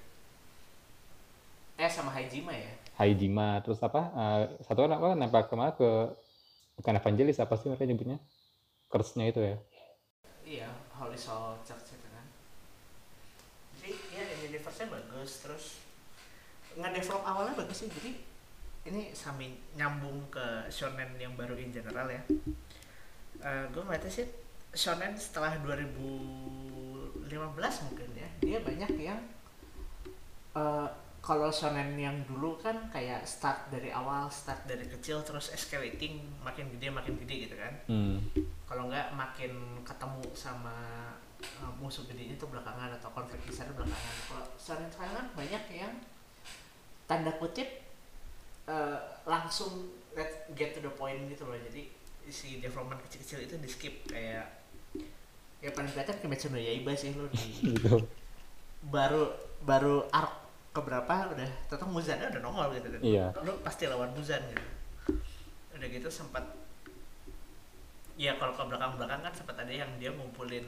Eh, 1.78 1.90
sama 1.90 2.10
Haijima 2.10 2.50
ya. 2.50 2.72
Haijima 2.98 3.62
terus 3.62 3.78
apa? 3.78 4.10
eh, 4.10 4.42
satu 4.66 4.84
kan 4.84 4.98
apa 4.98 5.08
nempel 5.14 5.42
ke 5.46 5.54
mana 5.54 5.70
ke 5.70 5.90
bukan 6.74 6.98
evangelis 6.98 7.38
apa 7.38 7.54
sih 7.54 7.70
mereka 7.70 7.86
nyebutnya? 7.86 8.18
Curse-nya 8.90 9.30
itu 9.30 9.40
ya. 9.42 9.56
Iya, 10.42 10.68
Holy 10.98 11.18
Soul 11.18 11.62
Church 11.62 11.94
itu 11.94 12.08
kan. 12.10 12.26
Jadi 13.78 13.90
ya 14.12 14.24
universe-nya 14.50 14.86
bagus, 14.90 15.30
terus 15.44 15.64
nge-develop 16.78 17.22
awalnya 17.26 17.54
bagus 17.58 17.84
sih. 17.84 17.90
Jadi 17.90 18.10
ini 18.86 19.10
sambil 19.12 19.50
nyambung 19.74 20.30
ke 20.30 20.64
shonen 20.70 21.18
yang 21.18 21.34
baru 21.34 21.58
in 21.58 21.68
general 21.68 22.06
ya. 22.08 22.22
Eh 23.38 23.64
gue 23.68 23.82
ngeliatnya 23.82 24.08
sih 24.08 24.26
shonen 24.72 25.12
setelah 25.18 25.58
2015 25.60 27.26
mungkin 27.88 28.08
ya, 28.14 28.28
dia 28.40 28.58
banyak 28.62 28.90
yang 28.96 29.20
eh 30.56 30.88
kalau 31.18 31.50
shonen 31.50 31.98
yang 31.98 32.14
dulu 32.24 32.56
kan 32.56 32.88
kayak 32.88 33.26
start 33.26 33.68
dari 33.68 33.90
awal, 33.92 34.30
start 34.30 34.64
dari 34.64 34.86
kecil 34.86 35.20
terus 35.26 35.50
escalating 35.52 36.22
makin 36.40 36.70
gede 36.78 36.88
makin 36.88 37.18
gede 37.20 37.50
gitu 37.50 37.56
kan 37.58 37.74
Hmm. 37.90 38.22
kalau 38.64 38.86
nggak 38.88 39.12
makin 39.12 39.82
ketemu 39.82 40.24
sama 40.32 40.72
uh, 41.60 41.72
musuh 41.76 42.06
gedenya 42.06 42.38
itu 42.38 42.46
belakangan 42.46 42.94
atau 42.96 43.10
konflik 43.12 43.42
besar 43.44 43.66
belakangan 43.74 44.14
kalau 44.30 44.46
sekarang 44.56 44.88
sekarang 44.88 45.14
kan 45.20 45.26
banyak 45.34 45.64
yang 45.74 45.92
tanda 47.08 47.32
kutip 47.40 47.66
uh, 48.68 49.00
langsung 49.24 49.88
let's 50.12 50.36
get 50.52 50.76
to 50.76 50.80
the 50.84 50.92
point 50.92 51.26
gitu 51.32 51.48
loh. 51.48 51.56
Jadi 51.56 51.88
si 52.28 52.60
development 52.60 53.00
kecil-kecil 53.08 53.48
itu 53.48 53.54
di 53.56 53.68
skip 53.68 53.94
kayak 54.04 54.46
ya 55.58 55.70
paling 55.74 55.90
kelihatan 55.90 56.16
Kimetsu 56.22 56.52
no 56.52 56.60
Yaiba 56.60 56.92
sih 56.94 57.16
lo 57.16 57.26
di 57.32 57.74
baru 58.94 59.32
baru 59.64 60.06
arc 60.12 60.46
keberapa 60.70 61.34
udah 61.34 61.48
tetap 61.66 61.88
Muzannya 61.90 62.30
udah 62.30 62.40
nongol 62.44 62.68
gitu 62.76 62.88
kan. 62.94 63.00
Iya. 63.02 63.24
lu 63.42 63.58
pasti 63.64 63.88
lawan 63.90 64.12
Muzan 64.14 64.44
gitu. 64.52 64.68
Udah 65.74 65.88
gitu 65.88 66.08
sempat 66.12 66.44
ya 68.18 68.34
kalau 68.36 68.52
ke 68.54 68.62
belakang 68.66 68.98
belakang 68.98 69.20
kan 69.24 69.32
sempat 69.34 69.56
ada 69.62 69.72
yang 69.72 69.90
dia 69.98 70.10
ngumpulin 70.10 70.66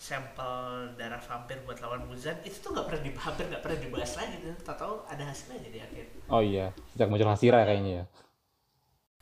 sampel 0.00 0.88
darah 0.96 1.20
vampir 1.20 1.60
buat 1.68 1.76
lawan 1.84 2.08
Muzan 2.08 2.40
itu 2.40 2.56
tuh 2.64 2.72
nggak 2.72 2.88
pernah 2.88 3.02
dibahas 3.04 3.26
hampir 3.28 3.44
nggak 3.52 3.60
pernah 3.60 3.78
dibahas 3.84 4.12
lagi 4.16 4.36
tuh 4.40 4.56
tau 4.64 4.76
tau 4.80 4.94
ada 5.04 5.28
hasilnya 5.28 5.60
jadi 5.60 5.78
akhir. 5.84 6.04
Oh 6.32 6.40
iya, 6.40 6.72
sejak 6.96 7.12
muncul 7.12 7.28
Hasira 7.28 7.60
kayaknya 7.68 7.92
ya. 7.92 8.04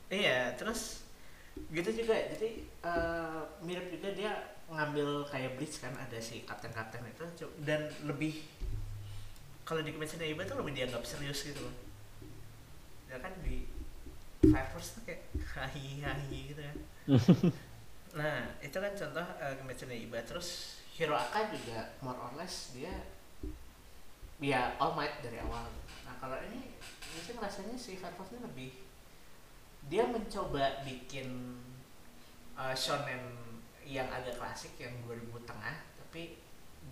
iya 0.09 0.39
terus 0.55 1.03
gitu 1.75 1.91
juga. 1.91 2.15
Jadi 2.31 2.63
eh, 2.63 3.41
mirip 3.59 3.91
juga 3.91 4.09
dia 4.15 4.31
ngambil 4.71 5.27
kayak 5.27 5.59
Bleach 5.59 5.83
kan 5.83 5.91
ada 5.99 6.15
si 6.23 6.47
kapten-kapten 6.47 7.03
itu. 7.11 7.27
Dan 7.59 7.91
lebih 8.07 8.39
kalau 9.67 9.83
di 9.83 9.91
Kimetsu 9.91 10.15
no 10.15 10.23
Yaiba 10.23 10.47
tuh 10.47 10.63
lebih 10.63 10.79
dianggap 10.79 11.03
serius 11.03 11.43
gitu 11.43 11.59
loh. 11.59 11.75
Ya 13.11 13.19
kan 13.19 13.35
di 13.43 13.67
Fire 14.47 14.69
Force 14.71 14.95
tuh 14.95 15.03
kayak 15.03 15.27
hahi 15.59 15.99
hahi 15.99 16.39
gitu 16.55 16.61
kan 16.63 16.77
nah 18.17 18.57
itu 18.57 18.73
kan 18.73 18.93
contoh 18.97 19.21
uh, 19.21 19.53
Kimetsu 19.53 19.85
no 19.85 19.93
Yaiba 19.93 20.19
terus 20.25 20.79
Hiroaka 20.97 21.47
juga 21.53 21.93
more 22.01 22.17
or 22.17 22.33
less 22.35 22.73
dia 22.75 22.91
ya 24.39 24.75
All 24.79 24.95
Might 24.95 25.19
dari 25.19 25.39
awal. 25.43 25.67
Nah 26.07 26.15
kalau 26.17 26.39
ini 26.39 26.79
mungkin 27.11 27.35
rasanya 27.43 27.75
si 27.75 27.99
Fire 27.99 28.15
Force 28.15 28.31
ini 28.31 28.43
lebih 28.43 28.71
dia 29.91 30.07
mencoba 30.07 30.83
bikin 30.87 31.59
uh, 32.55 32.75
shonen 32.75 33.35
yang 33.83 34.07
agak 34.07 34.37
klasik 34.39 34.75
yang 34.79 34.95
2000 35.03 35.49
tengah 35.49 35.75
tapi 35.97 36.39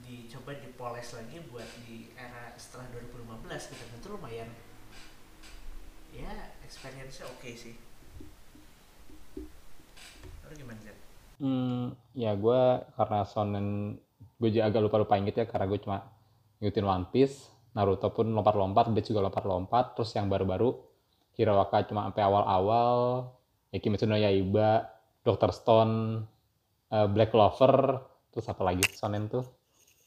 dicoba 0.04 0.56
dipoles 0.60 1.16
lagi 1.16 1.40
buat 1.52 1.68
di 1.88 2.12
era 2.16 2.52
setelah 2.60 2.88
2015 2.96 3.72
gitu. 3.76 3.84
Itu 3.96 4.08
lumayan 4.12 4.52
ya 6.12 6.56
experience-nya 6.64 7.28
oke 7.28 7.44
okay 7.44 7.54
sih. 7.56 7.76
Lalu 10.44 10.54
gimana 10.64 10.80
sih? 10.84 11.07
Hmm, 11.38 11.94
ya 12.18 12.34
gue 12.34 12.62
karena 12.98 13.20
shonen 13.30 13.94
gue 14.42 14.50
juga 14.50 14.64
agak 14.70 14.82
lupa-lupa 14.90 15.14
inget 15.22 15.36
ya 15.38 15.46
karena 15.46 15.70
gue 15.70 15.80
cuma 15.82 15.98
ngikutin 16.58 16.86
One 16.86 17.06
Piece, 17.14 17.54
Naruto 17.78 18.10
pun 18.10 18.34
lompat-lompat, 18.34 18.90
Bleach 18.90 19.14
juga 19.14 19.30
lompat-lompat, 19.30 19.94
terus 19.94 20.10
yang 20.18 20.26
baru-baru 20.34 20.74
Hiroaka 21.38 21.86
cuma 21.86 22.10
sampai 22.10 22.26
awal-awal, 22.26 23.30
ya 23.70 23.78
Kimetsu 23.78 24.10
no 24.10 24.18
Yaiba, 24.18 24.90
Doctor 25.22 25.54
Stone, 25.54 26.26
uh, 26.90 27.08
Black 27.14 27.30
Clover, 27.30 28.02
terus 28.34 28.50
apa 28.50 28.66
lagi 28.66 28.82
shonen 28.98 29.30
tuh? 29.30 29.46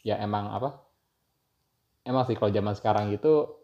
Ya 0.03 0.19
emang 0.19 0.51
apa? 0.51 0.83
Emang 2.03 2.27
sih 2.27 2.35
kalau 2.35 2.51
zaman 2.51 2.75
sekarang 2.75 3.15
gitu 3.15 3.55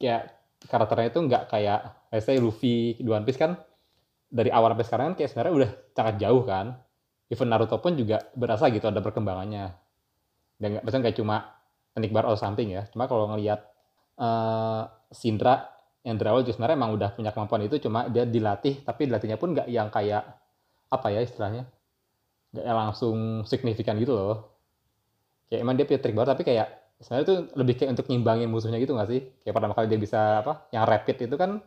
kayak 0.00 0.32
karakternya 0.64 1.12
itu 1.12 1.20
nggak 1.20 1.52
kayak 1.52 1.80
saya 2.16 2.40
Luffy 2.40 2.96
di 2.96 3.04
One 3.12 3.28
Piece 3.28 3.36
kan 3.36 3.60
dari 4.32 4.48
awal 4.48 4.72
sampai 4.72 4.86
sekarang 4.88 5.04
kan 5.12 5.14
kayak 5.20 5.30
sebenarnya 5.36 5.52
udah 5.52 5.70
sangat 5.92 6.14
jauh 6.16 6.42
kan. 6.48 6.66
Even 7.26 7.50
Naruto 7.50 7.82
pun 7.82 7.98
juga 7.98 8.22
berasa 8.38 8.70
gitu 8.70 8.86
ada 8.86 9.02
perkembangannya. 9.02 9.74
Dan 10.56 10.68
nggak 10.78 10.84
misalnya 10.86 11.04
kayak 11.10 11.18
cuma 11.18 11.36
teknik 11.92 12.12
bar 12.14 12.26
or 12.30 12.38
something 12.38 12.70
ya. 12.70 12.86
Cuma 12.92 13.10
kalau 13.10 13.26
ngelihat 13.34 13.66
uh, 14.20 14.86
Sindra 15.10 15.76
yang 16.06 16.16
dari 16.22 16.30
awal 16.30 16.46
juga 16.46 16.54
sebenarnya 16.54 16.76
emang 16.78 16.92
udah 16.94 17.10
punya 17.18 17.30
kemampuan 17.34 17.66
itu 17.66 17.82
cuma 17.82 18.06
dia 18.06 18.22
dilatih 18.22 18.86
tapi 18.86 19.10
dilatihnya 19.10 19.42
pun 19.42 19.58
nggak 19.58 19.66
yang 19.66 19.90
kayak 19.90 20.22
apa 20.86 21.06
ya 21.10 21.18
istilahnya 21.18 21.66
nggak 22.54 22.76
langsung 22.78 23.42
signifikan 23.42 23.98
gitu 23.98 24.14
loh 24.14 24.36
kayak 25.50 25.66
emang 25.66 25.74
dia 25.74 25.82
punya 25.82 25.98
trik 25.98 26.14
baru 26.14 26.30
tapi 26.30 26.46
kayak 26.46 26.68
sebenarnya 27.02 27.24
itu 27.26 27.34
lebih 27.58 27.74
kayak 27.74 27.90
untuk 27.98 28.06
nyimbangin 28.06 28.46
musuhnya 28.46 28.78
gitu 28.78 28.94
nggak 28.94 29.10
sih 29.10 29.20
kayak 29.42 29.54
pertama 29.58 29.74
kali 29.74 29.86
dia 29.90 29.98
bisa 29.98 30.46
apa 30.46 30.70
yang 30.70 30.86
rapid 30.86 31.16
itu 31.26 31.34
kan 31.34 31.58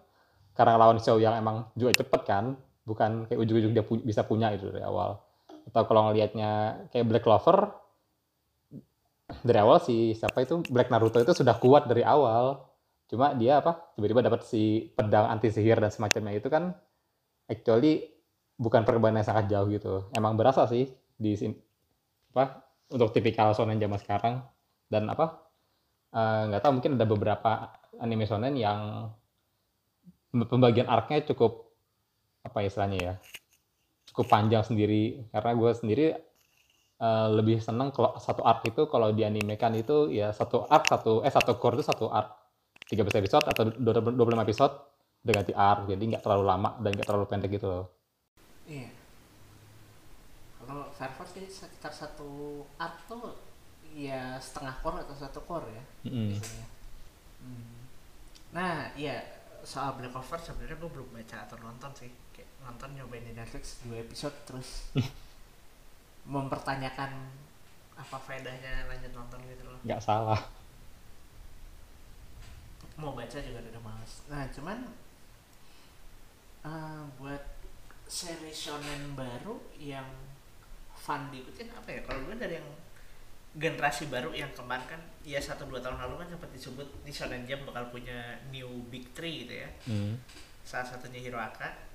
karena 0.56 0.74
lawan 0.80 1.04
show 1.04 1.20
yang 1.20 1.36
emang 1.36 1.68
juga 1.76 2.00
cepet 2.00 2.22
kan 2.24 2.56
bukan 2.88 3.28
kayak 3.28 3.40
ujung-ujung 3.44 3.76
dia 3.76 3.84
pu 3.84 4.00
bisa 4.00 4.24
punya 4.24 4.56
itu 4.56 4.72
dari 4.72 4.88
awal 4.88 5.20
atau 5.70 5.84
kalau 5.86 6.10
ngelihatnya 6.10 6.84
kayak 6.90 7.06
Black 7.06 7.24
Clover 7.24 7.70
dari 9.46 9.60
awal 9.62 9.78
sih 9.86 10.18
siapa 10.18 10.42
itu 10.42 10.66
Black 10.66 10.90
Naruto 10.90 11.22
itu 11.22 11.34
sudah 11.38 11.56
kuat 11.62 11.86
dari 11.86 12.02
awal. 12.02 12.66
Cuma 13.10 13.34
dia 13.38 13.62
apa 13.62 13.94
tiba-tiba 13.94 14.26
dapat 14.26 14.46
si 14.46 14.90
pedang 14.94 15.30
anti 15.30 15.50
sihir 15.50 15.78
dan 15.78 15.94
semacamnya 15.94 16.34
itu 16.38 16.50
kan 16.50 16.74
actually 17.50 18.10
bukan 18.58 18.86
perkembangan 18.86 19.22
yang 19.22 19.28
sangat 19.30 19.46
jauh 19.50 19.70
gitu. 19.70 19.94
Emang 20.18 20.34
berasa 20.34 20.66
sih 20.66 20.90
di 21.18 21.38
sini 21.38 21.54
apa 22.34 22.66
untuk 22.90 23.14
tipikal 23.14 23.54
shonen 23.54 23.78
zaman 23.78 24.00
sekarang. 24.02 24.36
Dan 24.90 25.06
apa 25.06 25.46
eh, 26.14 26.42
nggak 26.50 26.62
uh, 26.62 26.64
tahu 26.66 26.74
mungkin 26.82 26.98
ada 26.98 27.06
beberapa 27.06 27.52
anime 28.02 28.26
shonen 28.26 28.58
yang 28.58 29.14
pembagian 30.34 30.90
arc-nya 30.90 31.26
cukup 31.30 31.70
apa 32.46 32.66
istilahnya 32.66 32.98
ya 32.98 33.14
cukup 34.10 34.26
panjang 34.28 34.66
sendiri. 34.66 35.30
Karena 35.30 35.52
gue 35.56 35.72
sendiri 35.72 36.06
uh, 37.00 37.28
lebih 37.32 37.62
seneng 37.62 37.94
kalau 37.94 38.18
satu 38.18 38.42
arc 38.44 38.66
itu 38.68 38.90
kalau 38.90 39.14
dianimekan 39.14 39.74
itu 39.78 40.10
ya 40.10 40.34
satu 40.34 40.66
arc 40.66 40.90
satu 40.90 41.22
eh 41.24 41.32
satu 41.32 41.56
core 41.62 41.80
itu 41.80 41.86
satu 41.86 42.10
arc. 42.10 42.36
13 42.90 43.22
episode 43.22 43.46
atau 43.46 43.70
25 43.70 44.46
episode 44.46 44.74
udah 45.22 45.34
ganti 45.34 45.54
arc. 45.54 45.86
Jadi 45.86 46.04
nggak 46.10 46.24
terlalu 46.26 46.44
lama 46.50 46.70
dan 46.82 46.90
nggak 46.98 47.08
terlalu 47.08 47.26
pendek 47.30 47.54
gitu 47.54 47.70
loh. 47.70 47.86
Iya. 48.66 48.90
Kalau 50.66 50.86
Fire 50.94 51.14
Force 51.14 51.38
sekitar 51.38 51.94
satu 51.94 52.62
arc 52.82 52.98
tuh 53.06 53.50
ya 53.96 54.38
setengah 54.38 54.76
core 54.86 55.02
atau 55.02 55.16
satu 55.18 55.40
core 55.46 55.70
ya 55.70 55.84
mm 56.06 56.12
-hmm. 56.12 56.34
hmm. 57.46 57.74
nah 58.54 58.94
iya 58.94 59.24
soal 59.66 59.98
Black 59.98 60.14
Clover 60.14 60.40
sebenarnya 60.40 60.78
gue 60.78 60.92
belum 60.94 61.10
baca 61.14 61.38
atau 61.46 61.58
nonton 61.62 61.92
sih 61.98 62.12
nonton 62.64 62.90
nyobain 62.96 63.24
di 63.24 63.34
Netflix 63.34 63.84
dua 63.86 64.04
episode 64.04 64.36
terus 64.46 64.92
mempertanyakan 66.34 67.12
apa 68.00 68.18
faedahnya 68.20 68.88
lanjut 68.88 69.12
nonton 69.12 69.40
gitu 69.48 69.64
loh. 69.68 69.80
Nggak 69.84 70.02
salah. 70.04 70.40
Mau 73.00 73.16
baca 73.16 73.38
juga 73.40 73.60
udah 73.60 73.84
males. 73.84 74.14
Nah 74.28 74.44
cuman 74.52 74.78
uh, 76.64 77.04
buat 77.20 77.44
seri 78.08 78.52
shonen 78.52 79.16
baru 79.16 79.60
yang 79.80 80.08
fun 80.96 81.32
diikutin 81.32 81.72
apa 81.76 81.90
ya? 81.92 82.00
Kalau 82.04 82.24
gue 82.28 82.36
dari 82.36 82.60
yang 82.60 82.70
generasi 83.58 84.14
baru 84.14 84.30
yang 84.30 84.54
kemarin 84.54 84.86
kan 84.86 85.02
ya 85.26 85.42
satu 85.42 85.66
dua 85.66 85.82
tahun 85.82 85.98
lalu 85.98 86.22
kan 86.22 86.28
sempat 86.38 86.50
disebut 86.54 86.86
di 87.02 87.10
Shonen 87.10 87.50
Jump 87.50 87.66
bakal 87.66 87.90
punya 87.90 88.38
new 88.54 88.86
big 88.94 89.10
three 89.18 89.46
gitu 89.46 89.66
ya. 89.66 89.70
Hmm. 89.90 90.14
salah 90.62 90.86
satunya 90.86 91.18
Hiroaka 91.18 91.89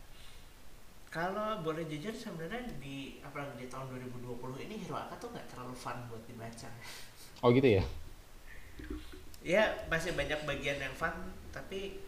kalau 1.14 1.62
boleh 1.62 1.86
jujur 1.86 2.10
sebenarnya 2.10 2.74
di 2.82 3.22
apalagi 3.22 3.54
di 3.62 3.66
tahun 3.70 3.86
2020 4.18 4.66
ini 4.66 4.82
Hiroaka 4.82 5.14
tuh 5.22 5.30
nggak 5.30 5.46
terlalu 5.46 5.70
fun 5.70 5.94
buat 6.10 6.18
dibaca. 6.26 6.66
Oh 7.38 7.54
gitu 7.54 7.78
ya? 7.78 7.84
Ya 9.46 9.86
masih 9.86 10.18
banyak 10.18 10.42
bagian 10.42 10.82
yang 10.82 10.90
fun 10.98 11.14
tapi 11.54 12.02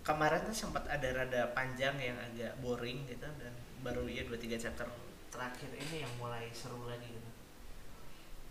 kemarin 0.00 0.40
tuh 0.48 0.56
sempat 0.56 0.88
ada 0.88 1.04
rada 1.12 1.52
panjang 1.52 2.00
yang 2.00 2.16
agak 2.16 2.56
boring 2.64 3.04
gitu 3.04 3.28
dan 3.28 3.52
baru 3.84 4.08
ya 4.08 4.24
dua 4.24 4.40
tiga 4.40 4.56
chapter 4.56 4.88
terakhir 5.28 5.68
ini 5.76 6.00
yang 6.00 6.12
mulai 6.16 6.48
seru 6.56 6.88
lagi 6.88 7.12
gitu. 7.12 7.30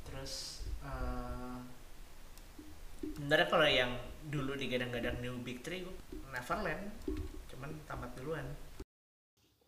Terus 0.05 0.61
uh, 0.85 1.57
sebenarnya 3.01 3.49
kalau 3.49 3.65
yang 3.65 3.97
dulu 4.29 4.53
digadang-gadang 4.53 5.17
New 5.17 5.41
Big 5.41 5.65
Three 5.65 5.81
Neverland 6.29 6.93
cuman 7.49 7.73
tamat 7.89 8.13
duluan 8.13 8.45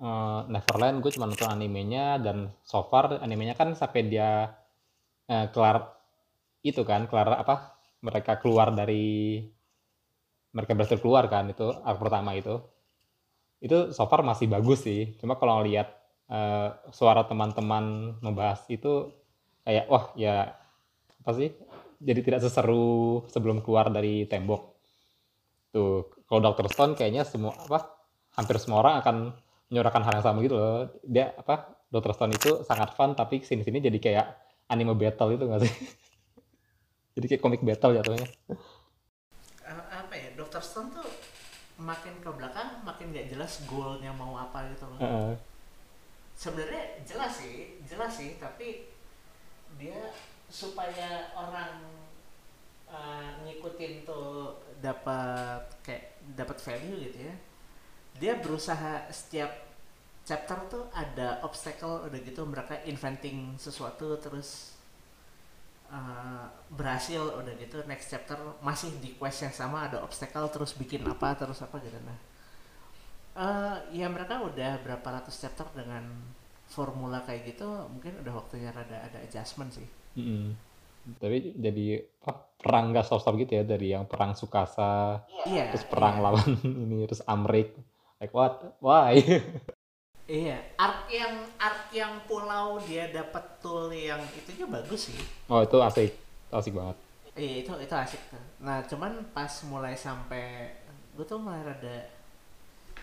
uh, 0.01 0.43
Neverland 0.49 0.99
gue 0.99 1.11
cuma 1.13 1.29
nonton 1.29 1.47
animenya 1.47 2.17
dan 2.17 2.49
so 2.65 2.83
far 2.89 3.21
animenya 3.21 3.53
kan 3.53 3.77
sampai 3.77 4.09
dia 4.09 4.51
uh, 5.29 5.45
kelar 5.53 5.95
itu 6.65 6.81
kan 6.81 7.05
kelar 7.05 7.37
apa 7.37 7.77
mereka 8.01 8.41
keluar 8.41 8.73
dari 8.73 9.41
mereka 10.51 10.75
berhasil 10.75 10.99
keluar 10.99 11.29
kan 11.31 11.47
itu 11.47 11.69
arc 11.71 11.97
pertama 12.01 12.35
itu. 12.35 12.59
Itu 13.61 13.93
so 13.93 14.09
far 14.09 14.25
masih 14.25 14.49
bagus 14.49 14.83
sih 14.83 15.15
cuma 15.21 15.37
kalau 15.37 15.61
ngeliat 15.61 15.87
uh, 16.27 16.75
suara 16.89 17.23
teman-teman 17.29 18.17
membahas 18.19 18.65
itu 18.67 19.13
kayak 19.61 19.85
wah 19.87 20.09
ya 20.17 20.57
apa 21.21 21.31
sih 21.37 21.53
jadi 22.01 22.19
tidak 22.25 22.41
seseru 22.41 23.21
sebelum 23.29 23.61
keluar 23.61 23.93
dari 23.93 24.25
tembok. 24.25 24.73
Tuh 25.71 26.09
kalau 26.25 26.41
Doctor 26.41 26.67
Stone 26.73 26.97
kayaknya 26.97 27.23
semua 27.23 27.53
apa 27.53 27.93
hampir 28.33 28.57
semua 28.57 28.81
orang 28.81 28.95
akan 29.05 29.17
menyuarakan 29.71 30.03
hal 30.03 30.13
yang 30.19 30.25
sama 30.27 30.37
gitu 30.43 30.59
loh. 30.59 30.91
Dia 31.07 31.31
apa 31.31 31.79
Doctor 31.87 32.11
Stone 32.11 32.35
itu 32.35 32.61
sangat 32.67 32.91
fun 32.91 33.15
tapi 33.15 33.39
sini 33.39 33.63
sini 33.63 33.79
jadi 33.79 33.97
kayak 33.97 34.27
anime 34.67 34.93
battle 34.99 35.31
itu 35.31 35.47
nggak 35.47 35.63
sih? 35.63 35.73
Jadi 37.15 37.25
kayak 37.27 37.43
komik 37.43 37.59
battle 37.59 37.91
jatuhnya. 37.91 38.23
Uh, 39.67 39.83
apa 39.91 40.15
ya 40.15 40.31
Doctor 40.39 40.63
Stone 40.63 40.95
tuh 40.95 41.03
makin 41.75 42.13
ke 42.23 42.29
belakang 42.31 42.79
makin 42.87 43.11
nggak 43.11 43.35
jelas 43.35 43.63
goalnya 43.67 44.15
mau 44.15 44.37
apa 44.37 44.69
gitu 44.71 44.85
loh. 44.85 44.99
Uh. 45.01 45.33
sebenarnya 46.31 47.03
jelas 47.05 47.37
sih 47.37 47.77
jelas 47.85 48.17
sih 48.17 48.33
tapi 48.41 48.89
dia 49.77 50.09
supaya 50.49 51.29
orang 51.37 51.85
uh, 52.89 53.29
ngikutin 53.45 54.07
tuh 54.07 54.57
dapat 54.81 55.61
kayak 55.85 56.17
dapat 56.33 56.57
value 56.57 56.97
gitu 57.09 57.19
ya 57.29 57.35
dia 58.21 58.37
berusaha 58.37 59.09
setiap 59.09 59.49
chapter 60.21 60.57
tuh 60.69 60.83
ada 60.93 61.41
obstacle 61.41 62.05
udah 62.05 62.19
gitu 62.21 62.45
mereka 62.45 62.77
inventing 62.85 63.57
sesuatu 63.57 64.13
terus 64.21 64.77
uh, 65.89 66.45
berhasil 66.69 67.41
udah 67.41 67.53
gitu 67.57 67.81
next 67.89 68.13
chapter 68.13 68.37
masih 68.61 68.93
di 69.01 69.17
quest 69.17 69.49
yang 69.49 69.55
sama 69.57 69.89
ada 69.89 70.05
obstacle 70.05 70.45
terus 70.53 70.77
bikin 70.77 71.01
apa 71.09 71.33
terus 71.33 71.65
apa 71.65 71.81
gitu 71.81 71.97
nah 72.05 72.17
uh, 73.41 73.77
ya 73.89 74.05
mereka 74.05 74.37
udah 74.37 74.77
berapa 74.85 75.07
ratus 75.17 75.41
chapter 75.41 75.65
dengan 75.73 76.05
formula 76.69 77.25
kayak 77.25 77.57
gitu 77.57 77.65
mungkin 77.89 78.21
udah 78.21 78.33
waktunya 78.37 78.69
rada 78.69 79.01
ada 79.01 79.17
adjustment 79.25 79.73
sih 79.73 79.89
Mm 80.11 80.27
-hmm. 80.27 80.49
Tapi 81.17 81.57
jadi 81.57 82.03
apa, 82.21 82.45
perang 82.61 82.93
gak 82.93 83.09
stop-stop 83.09 83.33
gitu 83.41 83.57
ya 83.57 83.63
dari 83.65 83.89
yang 83.89 84.05
perang 84.05 84.37
Sukasa, 84.37 85.25
yeah, 85.49 85.73
terus 85.73 85.87
perang 85.89 86.21
yeah. 86.21 86.23
lawan 86.29 86.49
ini, 86.85 87.09
terus 87.09 87.25
Amrik. 87.25 87.73
Like 88.21 88.31
what? 88.31 88.77
Why? 88.79 89.17
Iya, 90.31 90.55
art 90.79 91.11
yang 91.11 91.43
art 91.59 91.91
yang 91.91 92.23
pulau 92.23 92.79
dia 92.79 93.11
dapat 93.11 93.59
tool 93.59 93.91
yang 93.91 94.21
itu 94.31 94.55
juga 94.55 94.79
bagus 94.79 95.11
sih. 95.11 95.17
Oh 95.51 95.59
itu 95.59 95.75
asik, 95.75 96.15
asik 96.47 96.71
banget. 96.71 96.95
iya 97.31 97.63
itu 97.63 97.71
itu 97.79 97.91
asik 97.91 98.19
tuh 98.27 98.39
nah 98.59 98.79
cuman 98.83 99.23
pas 99.31 99.47
mulai 99.63 99.95
sampai 99.95 100.71
gue 101.15 101.23
tuh 101.23 101.39
mulai 101.39 101.63
rada 101.63 102.11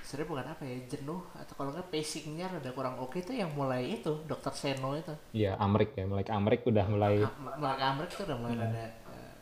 sebenarnya 0.01 0.29
bukan 0.29 0.47
apa 0.53 0.63
ya 0.65 0.77
jenuh 0.87 1.21
atau 1.33 1.53
kalau 1.53 1.73
nggak 1.73 1.89
pacingnya 1.89 2.45
rada 2.49 2.71
kurang 2.73 2.97
oke 2.97 3.17
tuh 3.21 3.33
yang 3.33 3.49
mulai 3.53 3.89
itu 3.89 4.13
dokter 4.25 4.53
Seno 4.53 4.93
itu 4.93 5.13
Iya, 5.33 5.57
Amrik 5.57 5.97
ya. 5.97 6.05
Mulai 6.05 6.29
Amrik 6.29 6.61
udah 6.65 6.85
mulai 6.87 7.25
Ah, 7.25 7.33
mulai 7.57 7.81
Amrik 7.83 8.09
tuh 8.13 8.25
udah 8.25 8.37
mulai 8.37 8.57
rada 8.57 8.85
eh, 8.89 9.33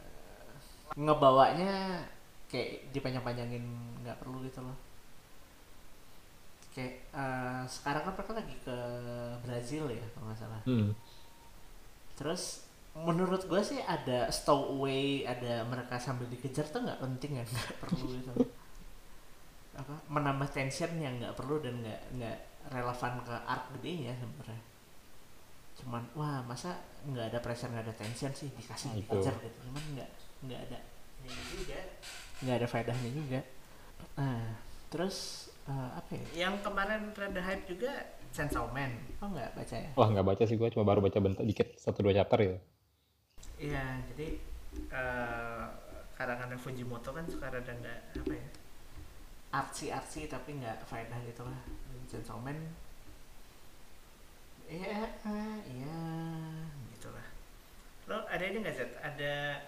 ngebawanya 0.95 2.03
kayak 2.47 2.91
dipanjang-panjangin 2.91 3.63
nggak 4.03 4.17
perlu 4.19 4.43
gitu 4.43 4.63
loh 4.63 4.75
kayak 6.77 7.09
eh, 7.09 7.63
sekarang 7.65 8.05
kan 8.05 8.13
mereka 8.13 8.33
lagi 8.37 8.57
ke 8.61 8.77
Brazil 9.41 9.89
ya 9.89 10.05
kalau 10.13 10.29
nggak 10.29 10.41
salah. 10.45 10.61
Hmm, 10.69 10.93
terus 12.21 12.69
menurut 12.93 13.45
gue 13.49 13.61
sih 13.65 13.81
ada 13.81 14.29
stowaway 14.29 15.25
ada 15.25 15.65
mereka 15.69 15.97
sambil 15.97 16.29
dikejar 16.29 16.69
tuh 16.69 16.85
nggak 16.85 17.01
penting 17.01 17.41
ya 17.41 17.45
nggak 17.49 17.77
perlu 17.81 18.05
gitu. 18.13 18.33
Apa 19.73 20.05
menambah 20.13 20.53
tension 20.53 20.93
yang 21.01 21.17
nggak 21.17 21.33
perlu 21.33 21.65
dan 21.65 21.81
nggak 21.81 22.01
nggak 22.21 22.39
relevan 22.69 23.13
ke 23.25 23.35
arc 23.49 23.65
gedenya 23.81 24.13
sebenarnya. 24.21 24.63
Cuman 25.81 26.03
wah 26.13 26.45
masa 26.45 26.77
nggak 27.09 27.33
ada 27.33 27.39
pressure 27.41 27.73
nggak 27.73 27.89
ada 27.89 27.97
tension 27.97 28.33
sih 28.37 28.53
dikasih 28.53 29.01
Itu. 29.01 29.17
dikejar 29.17 29.33
gitu. 29.41 29.59
Cuman 29.65 29.83
nggak 29.97 30.11
nggak 30.45 30.61
ada 30.69 30.79
nggak 32.45 32.57
ada 32.61 32.67
faedahnya 32.69 33.11
juga. 33.17 33.41
Nah 34.21 34.61
terus 34.93 35.46
eh, 35.67 35.91
apa 35.99 36.11
ya 36.15 36.47
yang 36.47 36.55
kemarin 36.63 37.11
rada 37.15 37.43
hype 37.43 37.65
juga 37.67 37.93
Chainsaw 38.35 38.71
Man 38.71 38.93
oh 39.23 39.29
nggak 39.33 39.53
baca 39.57 39.77
ya 39.77 39.91
wah 39.99 40.09
nggak 40.13 40.27
baca 40.27 40.43
sih 40.47 40.57
gue 40.59 40.69
cuma 40.71 40.85
baru 40.87 41.01
baca 41.03 41.19
bentuk 41.19 41.45
dikit 41.47 41.75
satu 41.79 42.07
dua 42.07 42.15
chapter 42.15 42.39
ya. 42.43 42.57
Iya, 43.57 44.05
jadi 44.13 44.37
eh 44.93 45.65
karangan 46.17 46.57
Fujimoto 46.61 47.13
kan 47.13 47.25
suka 47.29 47.49
rada 47.49 47.73
nggak 47.73 48.01
apa 48.21 48.33
ya 48.37 48.49
artsy 49.57 49.89
artsy 49.89 50.29
tapi 50.29 50.61
nggak 50.61 50.85
faedah 50.85 51.17
gitu 51.25 51.41
lah. 51.45 51.61
Chainsaw 52.07 52.39
Man, 52.39 52.55
iya, 54.71 55.11
eh, 55.27 55.57
iya, 55.67 55.99
gitulah. 56.95 57.27
Lo 58.07 58.23
ada 58.31 58.45
ini 58.47 58.63
nggak 58.63 58.77
Zed? 58.79 58.93
Ada 59.03 59.59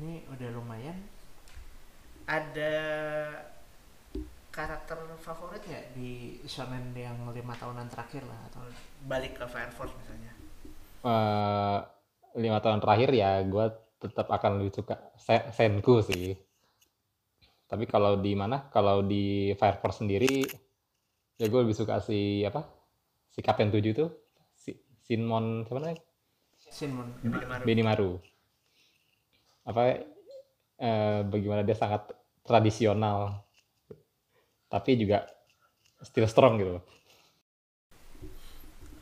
ini 0.00 0.26
udah 0.26 0.48
lumayan. 0.50 0.98
Ada 2.26 2.72
karakter 4.56 4.98
favorit 5.26 5.62
nggak 5.68 5.86
di 5.96 6.10
shonen 6.52 6.84
yang 7.06 7.16
lima 7.36 7.54
tahunan 7.60 7.86
terakhir 7.92 8.22
lah 8.30 8.40
atau 8.50 8.62
balik 9.10 9.32
ke 9.38 9.44
Fire 9.52 9.72
Force 9.76 9.94
misalnya? 10.00 10.32
Eh, 11.00 11.78
lima 12.44 12.58
tahun 12.64 12.80
terakhir 12.84 13.10
ya 13.16 13.30
gue 13.52 13.66
tetap 14.02 14.26
akan 14.36 14.50
lebih 14.60 14.72
suka 14.78 14.94
Se- 15.16 15.48
Senku 15.56 15.94
sih. 16.04 16.36
Tapi 17.70 17.84
kalau 17.86 18.18
di 18.18 18.32
mana? 18.34 18.56
Kalau 18.74 19.00
di 19.12 19.54
Fire 19.56 19.78
Force 19.80 20.02
sendiri 20.02 20.44
ya 21.40 21.46
gue 21.48 21.60
lebih 21.64 21.76
suka 21.80 22.02
si 22.02 22.44
apa? 22.44 22.60
Si 23.32 23.40
Kapten 23.46 23.70
7 23.72 23.92
tuh 23.96 24.10
si 24.52 24.70
Sinmon 25.06 25.64
siapa 25.66 25.78
namanya? 25.80 26.00
Shinmon, 26.70 27.08
Benimaru. 27.22 27.64
Benimaru. 27.66 28.10
Apa 29.64 29.82
eh, 30.80 31.20
bagaimana 31.32 31.62
dia 31.66 31.76
sangat 31.76 32.02
tradisional 32.46 33.44
tapi 34.70 34.94
juga 34.94 35.26
still 36.00 36.30
strong 36.30 36.62
gitu. 36.62 36.78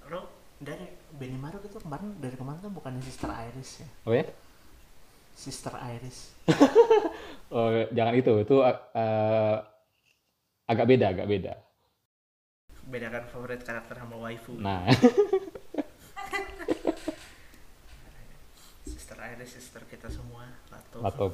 lo 0.08 0.20
dari 0.58 0.88
Benimaru 1.12 1.60
itu 1.62 1.78
kemarin 1.78 2.16
dari 2.18 2.34
kemarin 2.34 2.58
tuh 2.58 2.72
bukan 2.72 2.96
Sister 3.04 3.28
Iris 3.28 3.84
ya? 3.84 3.88
Oh 4.08 4.12
ya? 4.16 4.24
Sister 5.36 5.74
Iris. 5.76 6.18
Oh, 7.48 7.72
jangan 7.96 8.12
itu, 8.12 8.44
itu 8.44 8.60
eh, 8.60 9.56
agak 10.68 10.84
beda, 10.84 11.16
agak 11.16 11.24
beda. 11.24 11.56
bedakan 12.88 13.24
favorit 13.24 13.64
karakter 13.64 13.96
sama 13.96 14.20
waifu. 14.20 14.52
Nah, 14.60 14.84
Sister 18.84 19.16
Iris 19.16 19.48
sister 19.48 19.80
kita 19.88 20.12
semua 20.12 20.44
Lato. 20.68 21.00
Atau 21.00 21.32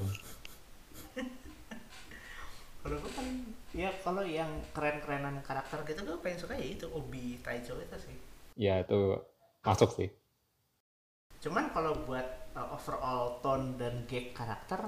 kalau 2.84 3.00
gue 3.00 3.12
kan 3.16 3.26
ya 3.72 3.88
kalau 4.04 4.20
yang 4.20 4.52
keren-kerenan 4.76 5.40
karakter 5.40 5.80
gitu 5.88 6.04
gue 6.04 6.20
paling 6.20 6.36
suka 6.36 6.52
ya 6.52 6.76
itu 6.76 6.84
Obi 6.92 7.40
Taicho 7.40 7.80
itu 7.80 7.96
sih 7.96 8.16
ya 8.60 8.84
itu 8.84 9.16
masuk 9.64 9.90
sih. 9.96 10.12
cuman 11.40 11.72
kalau 11.72 11.96
buat 12.04 12.52
uh, 12.52 12.76
overall 12.76 13.40
tone 13.40 13.80
dan 13.80 14.04
gag 14.04 14.36
karakter 14.36 14.80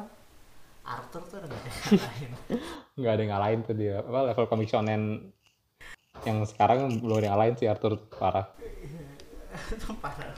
Arthur 0.87 1.25
tuh 1.27 1.37
udah 1.43 1.49
gak 1.51 1.65
ada 1.67 1.73
yang 1.73 1.99
lain 1.99 2.31
Nggak 3.01 3.13
ada 3.13 3.23
yang 3.27 3.33
ngalahin 3.35 3.61
tuh 3.67 3.75
dia. 3.75 3.97
Apa 4.07 4.31
level 4.31 4.47
komik 4.47 4.71
shonen 4.71 5.35
yang 6.23 6.47
sekarang 6.47 7.03
belum 7.03 7.19
ada 7.19 7.27
yang 7.27 7.35
ngalahin 7.35 7.55
sih 7.59 7.67
Arthur 7.67 7.99
parah. 8.07 8.47
itu 9.75 9.91
parah 9.99 10.31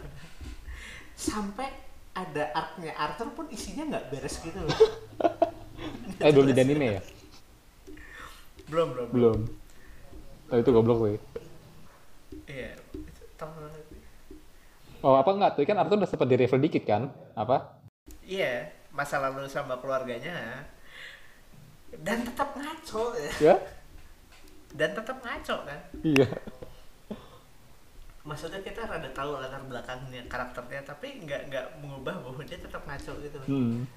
sampai 1.18 1.66
ada 2.14 2.55
arc-nya 2.55 2.94
Arthur 2.94 3.35
pun 3.35 3.51
isinya 3.51 3.90
nggak 3.90 4.05
beres 4.14 4.38
gitu 4.38 4.59
loh 4.62 4.79
Eh 6.23 6.35
belum 6.35 6.51
jadi 6.51 6.66
anime 6.66 6.99
ya? 6.99 7.03
Belum 8.68 8.88
belum 8.92 9.09
Belum. 9.11 9.38
Oh, 10.48 10.57
itu 10.57 10.70
goblok 10.70 10.98
sih. 11.04 11.18
iya 12.48 12.72
itu 12.92 13.24
tahun 13.37 13.68
Oh 14.98 15.14
apa 15.14 15.31
enggak 15.31 15.54
tuh 15.54 15.62
kan 15.62 15.78
Arthur 15.78 16.00
udah 16.00 16.09
sempat 16.09 16.26
di 16.26 16.37
reveal 16.37 16.59
dikit 16.59 16.85
kan? 16.85 17.09
Apa? 17.35 17.76
iya 18.24 18.68
masa 18.90 19.20
lalu 19.20 19.46
sama 19.46 19.78
keluarganya 19.78 20.64
dan 22.02 22.20
tetap 22.20 22.52
ngaco 22.52 23.14
ya. 23.40 23.57
Dan 24.68 24.92
tetap 24.92 25.16
ngaco 25.20 25.57
kan 25.64 25.81
Iya. 26.02 26.28
maksudnya 28.20 28.61
kita 28.61 28.85
rada 28.85 29.09
tahu 29.11 29.40
latar 29.40 29.64
belakangnya 29.64 30.20
karakternya 30.28 30.85
tapi 30.85 31.24
nggak 31.24 31.48
nggak 31.48 31.66
mengubah 31.81 32.20
bahwa 32.20 32.44
dia 32.44 32.61
tetap 32.61 32.85
ngaco 32.85 33.12
gitu. 33.24 33.38
Hmm. 33.48 33.88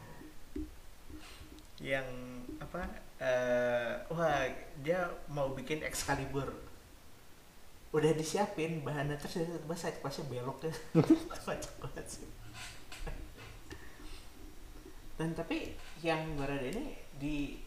yang 1.81 2.05
apa 2.61 2.85
eh 3.21 3.93
wah 4.09 4.49
dia 4.81 5.05
mau 5.29 5.53
bikin 5.53 5.85
Excalibur. 5.85 6.49
Udah 7.93 8.11
disiapin 8.17 8.81
bahannya 8.81 9.19
terus 9.21 9.45
tiba-tiba 9.45 9.75
side 9.77 9.99
questnya 10.01 10.25
belok 10.31 10.57
deh 10.65 10.75
kocak 11.45 11.75
banget 11.77 12.05
sih. 12.09 12.27
Dan 15.21 15.37
tapi 15.37 15.77
yang 16.01 16.33
berada 16.33 16.65
ini 16.65 16.97
di 17.21 17.61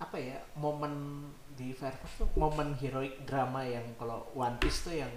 apa 0.00 0.16
ya 0.16 0.36
momen 0.56 1.24
di 1.56 1.76
Fairfax 1.76 2.24
tuh 2.24 2.28
momen 2.36 2.72
heroic 2.76 3.20
drama 3.28 3.60
yang 3.64 3.84
kalau 4.00 4.24
One 4.32 4.56
Piece 4.60 4.84
tuh 4.88 4.96
yang 4.96 5.12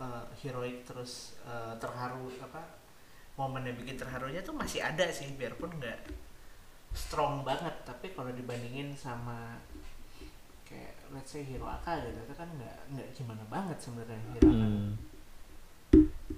eh, 0.00 0.24
heroic 0.44 0.84
terus 0.84 1.36
eh, 1.48 1.72
terharu 1.80 2.28
apa 2.40 2.60
momen 3.40 3.64
yang 3.68 3.76
bikin 3.76 3.96
terharunya 3.96 4.44
tuh 4.44 4.52
masih 4.52 4.84
ada 4.84 5.08
sih 5.08 5.32
biarpun 5.32 5.72
nggak 5.80 6.27
strong 6.90 7.42
banget 7.42 7.72
tapi 7.82 8.10
kalau 8.10 8.30
dibandingin 8.30 8.92
sama 8.92 9.56
kayak 10.62 10.92
let's 11.10 11.30
say 11.30 11.40
Hero 11.40 11.64
Aka 11.64 12.02
gitu 12.02 12.18
itu 12.20 12.34
kan 12.34 12.48
nggak 12.50 12.76
nggak 12.92 13.08
gimana 13.12 13.42
banget 13.46 13.78
sebenarnya 13.78 14.18
Hero 14.32 14.50
Hmm. 14.50 14.92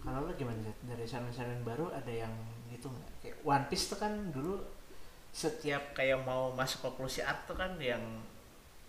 kalau 0.00 0.24
lo 0.24 0.32
gimana 0.32 0.56
Zed? 0.60 0.78
dari 0.84 1.02
shonen-shonen 1.02 1.60
baru 1.60 1.90
ada 1.90 2.08
yang 2.08 2.30
gitu 2.68 2.86
nggak 2.86 3.10
kayak 3.20 3.36
One 3.42 3.66
Piece 3.66 3.90
tuh 3.90 3.98
kan 3.98 4.30
dulu 4.30 4.62
setiap 5.30 5.92
kayak 5.92 6.22
mau 6.22 6.50
masuk 6.50 6.82
konklusi 6.84 7.22
art 7.22 7.46
tuh 7.46 7.54
kan 7.54 7.74
yang 7.78 8.02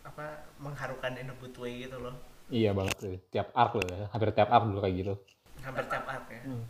apa 0.02 0.26
mengharukan 0.58 1.14
in 1.14 1.30
a 1.30 1.36
good 1.38 1.54
way 1.58 1.86
gitu 1.86 1.98
loh 1.98 2.14
Iya 2.52 2.76
banget 2.76 2.96
tuh. 3.00 3.16
Tiap 3.32 3.56
arc 3.56 3.80
loh 3.80 3.88
ya. 3.88 4.12
Hampir 4.12 4.28
tiap 4.36 4.52
arc 4.52 4.68
dulu 4.68 4.84
kayak 4.84 4.96
gitu. 5.00 5.14
hampir 5.62 5.86
tiap 5.88 6.04
arc 6.04 6.26
ya 6.28 6.42
Hmm. 6.44 6.66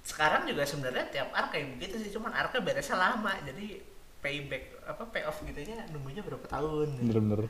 sekarang 0.00 0.42
juga 0.46 0.62
sebenarnya 0.64 1.04
tiap 1.10 1.28
arc 1.30 1.50
kayak 1.50 1.76
begitu 1.76 1.98
sih 1.98 2.10
cuman 2.10 2.30
arcnya 2.32 2.62
beresnya 2.62 2.96
lama 2.96 3.34
jadi 3.44 3.82
payback 4.20 4.84
apa 4.84 5.04
payoff 5.08 5.40
gitunya 5.44 5.80
nunggunya 5.92 6.20
berapa 6.20 6.44
tahun 6.48 6.88
gitu. 7.00 7.04
Bener-bener. 7.08 7.48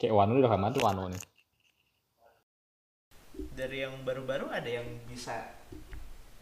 Kayak 0.00 0.16
Wano 0.16 0.40
udah 0.40 0.50
ke 0.50 0.56
mana 0.56 0.72
tuh 0.72 0.84
Wano 0.84 1.04
nih. 1.12 1.22
dari 3.56 3.80
yang 3.80 4.04
baru-baru 4.04 4.52
ada 4.52 4.68
yang 4.68 4.84
bisa 5.08 5.32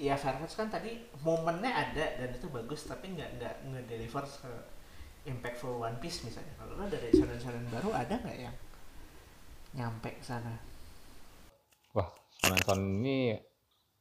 ya 0.02 0.18
Fairfax 0.18 0.58
kan 0.58 0.66
tadi 0.66 0.98
momennya 1.22 1.70
ada 1.70 2.04
dan 2.18 2.34
itu 2.34 2.50
bagus 2.50 2.86
tapi 2.90 3.14
nggak 3.14 3.38
nggak 3.38 3.54
ngedeliver 3.70 4.26
se 4.26 4.50
impactful 5.26 5.78
One 5.78 5.98
Piece 6.02 6.26
misalnya 6.26 6.54
kalau 6.58 6.74
lo 6.74 6.90
dari 6.90 7.10
shonen-shonen 7.14 7.70
baru 7.70 7.94
ada 7.94 8.18
nggak 8.18 8.38
yang 8.38 8.56
nyampe 9.78 10.10
ke 10.10 10.24
sana 10.26 10.58
Wah, 11.94 12.08
shonen 12.38 13.02
ini 13.02 13.34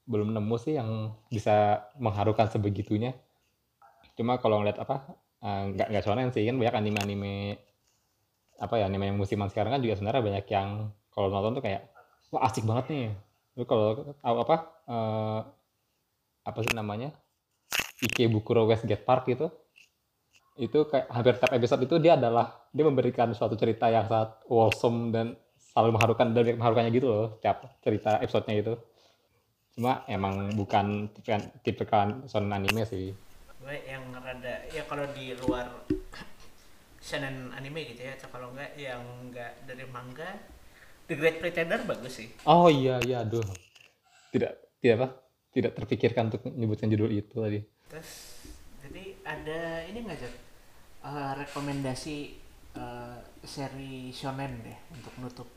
belum 0.08 0.32
nemu 0.32 0.56
sih 0.60 0.80
yang 0.80 1.18
bisa 1.28 1.88
mengharukan 2.00 2.48
sebegitunya. 2.48 3.16
Cuma 4.16 4.40
kalau 4.40 4.62
ngeliat 4.62 4.80
apa, 4.80 5.18
nggak 5.44 5.88
nggak 5.94 6.04
shonen 6.04 6.30
sih 6.34 6.44
kan 6.50 6.58
banyak 6.58 6.76
anime-anime 6.76 7.62
apa 8.58 8.74
ya 8.82 8.90
anime 8.90 9.14
yang 9.14 9.18
musiman 9.22 9.50
sekarang 9.54 9.78
kan 9.78 9.82
juga 9.86 10.02
sebenarnya 10.02 10.24
banyak 10.26 10.46
yang 10.50 10.70
kalau 11.14 11.28
nonton 11.30 11.62
tuh 11.62 11.64
kayak 11.66 11.90
wah 12.34 12.46
asik 12.50 12.66
banget 12.66 12.86
nih. 12.90 13.08
Tapi 13.54 13.66
kalau 13.66 14.14
apa 14.22 14.56
eh, 14.86 15.40
apa 16.48 16.60
sih 16.62 16.74
namanya 16.74 17.14
Ikebukuro 18.02 18.70
Westgate 18.70 19.02
Park 19.02 19.26
itu 19.30 19.50
itu 20.58 20.90
kayak 20.90 21.06
hampir 21.14 21.38
tiap 21.38 21.54
episode 21.54 21.82
itu 21.86 21.96
dia 22.02 22.18
adalah 22.18 22.66
dia 22.74 22.86
memberikan 22.86 23.30
suatu 23.34 23.54
cerita 23.54 23.94
yang 23.94 24.10
sangat 24.10 24.42
wholesome 24.50 25.14
dan 25.14 25.38
selalu 25.54 25.94
mengharukan 25.94 26.34
dan 26.34 26.58
mengharukannya 26.58 26.92
gitu 26.94 27.08
loh 27.10 27.28
tiap 27.38 27.62
cerita 27.86 28.18
episodenya 28.18 28.66
itu 28.66 28.74
cuma 29.78 30.02
emang 30.10 30.58
bukan 30.58 31.14
tipe 31.62 31.86
shonen 32.26 32.50
anime 32.50 32.90
sih 32.90 33.14
yang 33.74 34.04
rada 34.16 34.64
ya 34.72 34.84
kalau 34.88 35.04
di 35.12 35.36
luar 35.36 35.68
shonen 37.02 37.52
anime 37.56 37.88
gitu 37.96 38.04
ya 38.04 38.20
atau 38.20 38.28
kalau 38.32 38.52
enggak 38.52 38.76
yang 38.76 39.04
enggak 39.24 39.56
dari 39.64 39.88
manga 39.88 40.28
The 41.08 41.16
Great 41.16 41.40
Pretender 41.40 41.80
bagus 41.88 42.20
sih. 42.20 42.28
Oh 42.44 42.68
iya 42.68 43.00
iya 43.08 43.24
aduh. 43.24 43.44
Tidak 44.36 44.52
tidak 44.84 44.96
apa 45.00 45.10
tidak 45.56 45.72
terpikirkan 45.80 46.28
untuk 46.28 46.44
menyebutkan 46.52 46.92
judul 46.92 47.10
itu 47.16 47.36
tadi. 47.40 47.60
Terus 47.88 48.12
jadi 48.84 49.04
ada 49.24 49.62
ini 49.88 50.00
nggak 50.04 50.20
Jat? 50.20 50.36
Uh, 51.08 51.32
rekomendasi 51.40 52.36
uh, 52.76 53.24
seri 53.48 54.12
shonen 54.12 54.60
deh 54.60 54.78
untuk 54.92 55.14
nutup. 55.24 55.48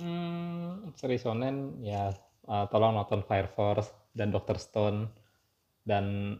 Hmm, 0.00 0.88
seri 0.96 1.20
shonen 1.20 1.84
ya 1.84 2.08
uh, 2.48 2.64
tolong 2.72 2.96
nonton 2.96 3.20
Fire 3.28 3.52
Force 3.52 3.92
dan 4.16 4.32
Doctor 4.32 4.56
Stone 4.56 5.12
dan 5.84 6.36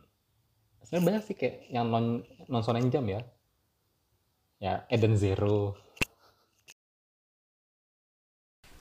sebenarnya 0.86 1.06
banyak 1.18 1.22
sih 1.26 1.34
kayak 1.34 1.66
yang 1.74 1.90
non 1.90 2.22
non 2.46 2.62
shonen 2.62 2.86
jam 2.94 3.02
ya. 3.10 3.18
Ya 4.62 4.86
Eden 4.86 5.18
Zero. 5.18 5.74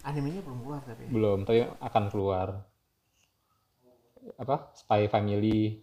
Animenya 0.05 0.45
belum 0.45 0.59
keluar 0.61 0.81
tapi 0.85 1.03
belum 1.09 1.39
tapi 1.49 1.65
akan 1.65 2.03
keluar. 2.13 2.47
Apa? 4.37 4.69
Spy 4.77 5.09
Family. 5.09 5.81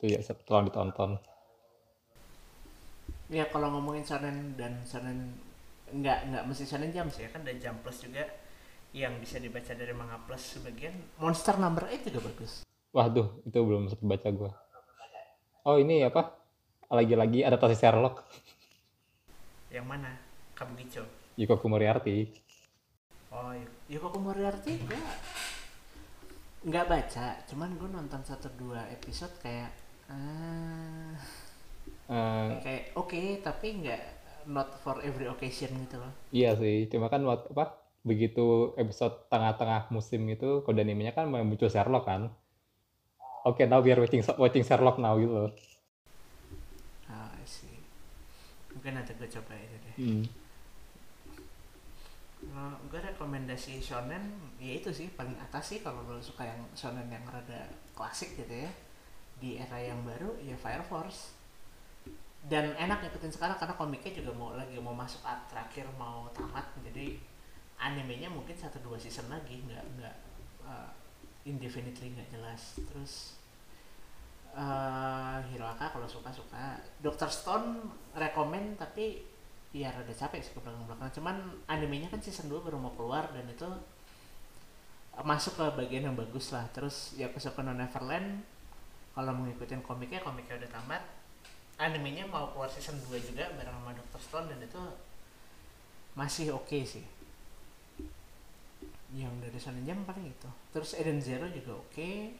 Itu 0.00 0.04
ya 0.08 0.24
tolong 0.48 0.72
ditonton. 0.72 1.20
Ya 3.28 3.44
kalau 3.52 3.76
ngomongin 3.76 4.08
shonen 4.08 4.56
dan 4.56 4.80
shonen 4.88 5.36
nggak 5.92 6.32
nggak 6.32 6.44
mesti 6.48 6.64
shonen 6.64 6.90
jam 6.90 7.06
sih 7.12 7.28
ya 7.28 7.30
kan 7.30 7.44
dan 7.44 7.60
jam 7.60 7.76
plus 7.84 8.00
juga 8.02 8.24
yang 8.96 9.20
bisa 9.20 9.36
dibaca 9.36 9.76
dari 9.76 9.92
manga 9.92 10.16
plus 10.24 10.56
sebagian. 10.56 10.96
Monster 11.20 11.60
number 11.60 11.84
8 11.84 12.08
juga 12.08 12.24
bagus. 12.24 12.64
Waduh 12.96 13.44
itu 13.44 13.58
belum 13.60 13.92
sempat 13.92 14.16
baca 14.16 14.28
gua 14.32 14.52
oh 15.66 15.76
ini 15.82 16.06
apa? 16.06 16.38
Lagi-lagi 16.86 17.42
adaptasi 17.42 17.74
Sherlock. 17.74 18.22
Yang 19.74 19.86
mana? 19.90 20.14
Kabukicho. 20.54 21.02
Yuko 21.36 21.60
Moriarty 21.68 22.46
oh 23.36 23.52
Yuko 23.92 24.16
Moriarty 24.16 24.80
gua 24.80 25.00
nggak 26.66 26.86
baca 26.88 27.26
cuman 27.46 27.70
gue 27.78 27.88
nonton 27.92 28.22
satu 28.26 28.50
dua 28.58 28.82
episode 28.90 29.30
kayak 29.38 29.70
uh, 30.10 31.14
uh, 32.10 32.58
kayak 32.58 32.96
oke 32.98 33.12
okay, 33.12 33.38
tapi 33.44 33.84
nggak 33.84 34.02
not 34.50 34.74
for 34.82 34.98
every 35.02 35.26
occasion 35.26 35.74
gitu 35.86 35.98
loh. 35.98 36.10
Iya 36.34 36.58
sih 36.58 36.90
cuma 36.90 37.06
kan 37.12 37.22
waktu 37.22 37.52
apa 37.54 37.82
begitu 38.06 38.74
episode 38.78 39.26
tengah-tengah 39.30 39.90
musim 39.90 40.22
itu 40.30 40.62
kode 40.62 40.82
animenya 40.82 41.14
kan 41.14 41.30
muncul 41.30 41.70
Sherlock 41.70 42.06
kan 42.06 42.34
okay, 43.46 43.70
now 43.70 43.78
we 43.78 43.94
are 43.94 44.00
watching 44.02 44.22
watching 44.34 44.66
Sherlock 44.66 44.98
now 44.98 45.14
gitu. 45.14 45.46
Loh 45.46 45.52
ah 47.06 47.30
oh, 47.30 47.46
sih 47.46 47.78
mungkin 48.74 48.98
nanti 48.98 49.14
gue 49.14 49.30
coba 49.30 49.54
itu 49.54 49.76
deh. 49.78 49.94
Hmm. 50.02 50.24
Uh, 52.46 52.74
gue 52.90 53.00
rekomendasi 53.00 53.82
shonen 53.82 54.34
ya 54.60 54.78
itu 54.78 54.90
sih 54.92 55.10
paling 55.14 55.34
atas 55.38 55.74
sih 55.74 55.78
kalau 55.82 56.04
lo 56.06 56.20
suka 56.22 56.46
yang 56.46 56.60
shonen 56.74 57.06
yang 57.08 57.24
rada 57.30 57.70
klasik 57.94 58.34
gitu 58.34 58.66
ya. 58.66 58.70
Di 59.36 59.60
era 59.60 59.78
yang 59.78 60.02
baru 60.02 60.34
ya 60.42 60.58
Fire 60.58 60.84
Force. 60.84 61.34
Dan 62.46 62.78
enak 62.78 63.02
ngikutin 63.02 63.34
sekarang 63.34 63.58
karena 63.58 63.74
komiknya 63.74 64.22
juga 64.22 64.30
mau 64.38 64.54
lagi 64.54 64.78
mau 64.78 64.94
masuk 64.94 65.22
art 65.26 65.50
terakhir 65.50 65.86
mau 65.98 66.30
tamat. 66.30 66.66
Jadi 66.86 67.18
animenya 67.82 68.30
mungkin 68.30 68.54
satu 68.54 68.78
dua 68.80 68.96
season 68.96 69.26
lagi 69.28 69.60
nggak 69.66 69.84
nggak 69.98 70.16
uh, 70.64 70.90
indefinitely 71.46 72.12
nggak 72.12 72.28
jelas. 72.34 72.76
Terus 72.82 73.38
uh, 74.52 75.38
Hiroaka 75.48 75.94
kalau 75.94 76.10
suka 76.10 76.34
suka. 76.34 76.82
Doctor 76.98 77.30
Stone 77.30 77.86
rekomend 78.18 78.76
tapi 78.76 79.22
iya 79.70 79.94
rada 79.94 80.10
capek 80.10 80.42
sih 80.42 80.52
ke 80.56 80.60
belakang-belakang 80.60 81.12
cuman 81.20 81.36
animenya 81.68 82.08
kan 82.08 82.18
season 82.22 82.48
2 82.48 82.64
baru 82.64 82.80
mau 82.80 82.96
keluar 82.96 83.28
dan 83.36 83.44
itu 83.44 83.68
masuk 85.20 85.56
ke 85.56 85.64
bagian 85.78 86.10
yang 86.10 86.18
bagus 86.18 86.50
lah. 86.50 86.66
Terus 86.74 87.14
ya 87.14 87.30
ke 87.30 87.62
No 87.62 87.72
Neverland 87.72 88.42
kalau 89.16 89.32
mengikuti 89.32 89.72
komiknya 89.80 90.20
komiknya 90.20 90.60
udah 90.60 90.70
tamat. 90.74 91.02
Animenya 91.76 92.26
mau 92.26 92.50
keluar 92.52 92.68
season 92.68 92.98
2 93.06 93.16
juga 93.22 93.48
bareng 93.54 93.76
sama 93.80 93.92
Dr. 93.94 94.20
Stone 94.20 94.46
dan 94.50 94.60
itu 94.64 94.80
masih 96.16 96.56
oke 96.56 96.72
okay 96.72 96.82
sih 96.82 97.04
yang 99.16 99.32
dari 99.40 99.56
sana 99.56 99.80
jam 99.80 100.04
paling 100.04 100.28
itu 100.28 100.48
terus 100.76 100.92
Eden 101.00 101.24
Zero 101.24 101.48
juga 101.48 101.80
oke 101.80 101.88
okay. 101.88 102.36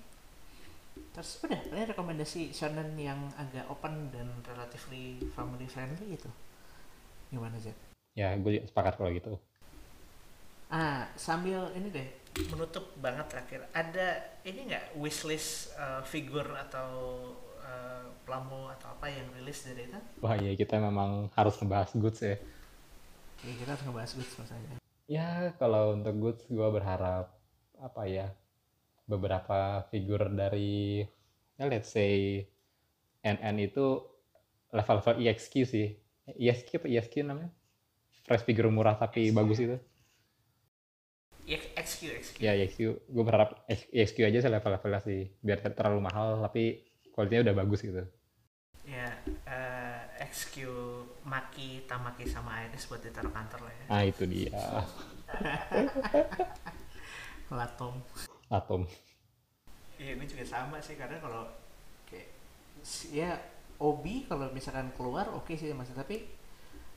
terus 1.17 1.41
udah 1.41 1.61
paling 1.73 1.89
rekomendasi 1.89 2.53
shonen 2.53 2.93
yang 3.01 3.33
agak 3.41 3.65
open 3.73 4.13
dan 4.13 4.29
relatively 4.45 5.17
family 5.33 5.65
friendly 5.65 6.13
itu 6.13 6.29
Gimana 7.31 7.59
Zed? 7.59 7.75
Ya, 8.17 8.33
gue 8.39 8.63
sepakat 8.65 8.97
kalau 8.97 9.11
gitu. 9.13 9.35
Ah, 10.73 11.07
sambil 11.15 11.71
ini 11.79 11.93
deh 11.95 12.09
menutup 12.53 12.91
banget 12.99 13.27
terakhir. 13.31 13.61
Ada 13.71 14.41
ini 14.47 14.73
nggak 14.73 14.99
wishlist 14.99 15.75
uh, 15.79 16.03
figur 16.03 16.47
atau 16.57 16.91
uh, 17.63 18.05
plamo 18.27 18.73
atau 18.75 18.89
apa 18.99 19.07
yang 19.11 19.27
rilis 19.37 19.63
dari 19.69 19.87
itu? 19.87 20.01
Wah 20.23 20.35
iya 20.35 20.53
kita 20.59 20.81
memang 20.81 21.31
harus 21.39 21.55
ngebahas 21.63 21.95
goods 21.95 22.21
ya. 22.23 22.37
Iya 23.47 23.55
kita 23.63 23.71
harus 23.79 23.85
ngebahas 23.87 24.11
goods 24.19 24.33
maksudnya. 24.43 24.79
Ya 25.07 25.55
kalau 25.59 25.95
untuk 25.95 26.15
goods 26.19 26.43
gue 26.51 26.69
berharap 26.71 27.31
apa 27.79 28.03
ya 28.11 28.35
beberapa 29.07 29.87
figur 29.95 30.27
dari 30.35 31.07
ya 31.55 31.65
let's 31.71 31.95
say 31.95 32.43
NN 33.23 33.71
itu 33.71 34.03
level-level 34.75 35.23
EXQ 35.23 35.55
sih 35.63 35.89
ISQ 36.35 36.83
apa 36.83 36.87
ISQ 36.91 37.15
namanya? 37.23 37.51
Fresh 38.27 38.43
figure 38.43 38.67
murah 38.67 38.99
tapi 38.99 39.31
bagus 39.31 39.63
itu. 39.63 39.79
XQ, 41.47 42.01
XQ. 42.11 42.37
Ya, 42.43 42.59
XQ. 42.59 43.07
Gue 43.07 43.23
berharap 43.23 43.63
XQ 43.71 44.17
aja 44.27 44.39
sih 44.43 44.51
level-levelnya 44.51 45.01
sih. 45.07 45.31
Biar 45.39 45.63
terlalu 45.63 46.03
mahal, 46.03 46.43
tapi 46.43 46.83
kualitasnya 47.15 47.47
udah 47.47 47.57
bagus 47.63 47.87
gitu. 47.87 48.03
Ya, 48.83 49.07
uh, 49.47 50.03
eh, 50.19 50.27
XQ 50.27 50.67
Maki, 51.27 51.83
Tamaki 51.91 52.31
sama 52.31 52.63
Iris 52.63 52.87
buat 52.87 53.03
ditaruh 53.03 53.35
kantor 53.35 53.67
lah 53.67 53.75
ya. 53.75 53.87
Ah, 53.91 54.03
itu 54.07 54.23
dia. 54.31 54.55
Latom. 57.59 57.99
Latom. 58.47 58.87
Iya, 59.99 60.15
ini 60.15 60.25
juga 60.31 60.47
sama 60.47 60.79
sih. 60.79 60.95
Karena 60.95 61.19
kalau 61.19 61.51
kayak, 62.07 62.31
ya 63.11 63.35
Obi 63.83 64.25
kalau 64.25 64.49
misalkan 64.55 64.89
keluar 64.97 65.29
oke 65.37 65.53
okay 65.53 65.57
sih 65.61 65.69
mas 65.77 65.93
tapi 65.93 66.25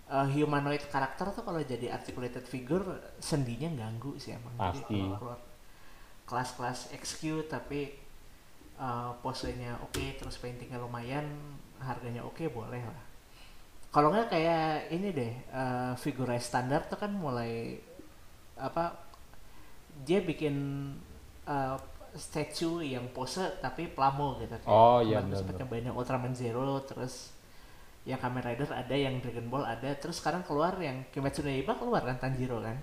uh, 0.07 0.27
humanoid 0.31 0.83
karakter 0.87 1.35
tuh 1.35 1.43
kalau 1.43 1.59
jadi 1.59 1.91
articulated 1.91 2.47
figure 2.47 2.85
sendinya 3.19 3.67
ganggu 3.75 4.15
sih 4.15 4.35
emang 4.35 4.55
pasti 4.55 4.87
jadi 4.87 5.11
keluar 5.19 5.39
kelas-kelas 6.23 6.95
XQ 6.95 7.51
tapi 7.51 7.99
uh, 8.79 9.11
posenya 9.19 9.75
oke 9.83 9.97
okay, 9.97 10.15
terus 10.15 10.39
paintingnya 10.39 10.79
lumayan 10.79 11.27
harganya 11.83 12.23
oke 12.23 12.39
okay, 12.39 12.47
boleh 12.47 12.79
lah 12.79 13.08
kalau 13.89 14.13
nggak 14.13 14.29
kayak 14.29 14.93
ini 14.93 15.07
deh 15.09 15.33
uh, 15.49 15.93
figure 15.97 16.37
standar 16.37 16.85
tuh 16.85 16.97
kan 17.01 17.09
mulai 17.09 17.81
apa 18.53 18.93
dia 20.05 20.21
bikin 20.21 20.55
uh, 21.49 21.75
statue 22.13 22.85
yang 22.85 23.09
pose 23.09 23.41
tapi 23.61 23.89
plamo 23.89 24.37
gitu 24.41 24.53
kayak 24.61 24.69
oh 24.69 25.01
iya 25.01 25.21
sempat 25.33 25.57
nyobain 25.57 25.85
yang 25.89 25.97
Ultraman 25.97 26.33
Zero 26.37 26.81
terus 26.85 27.33
yang 28.05 28.17
Kamen 28.21 28.41
Rider 28.41 28.69
ada 28.73 28.95
yang 28.95 29.21
Dragon 29.21 29.49
Ball 29.49 29.65
ada 29.65 29.93
terus 29.97 30.21
sekarang 30.21 30.45
keluar 30.45 30.73
yang 30.81 31.05
Kimetsu 31.13 31.45
no 31.45 31.51
Yaiba 31.51 31.77
keluar 31.77 32.01
kan 32.01 32.17
Tanjiro 32.17 32.63
kan? 32.63 32.79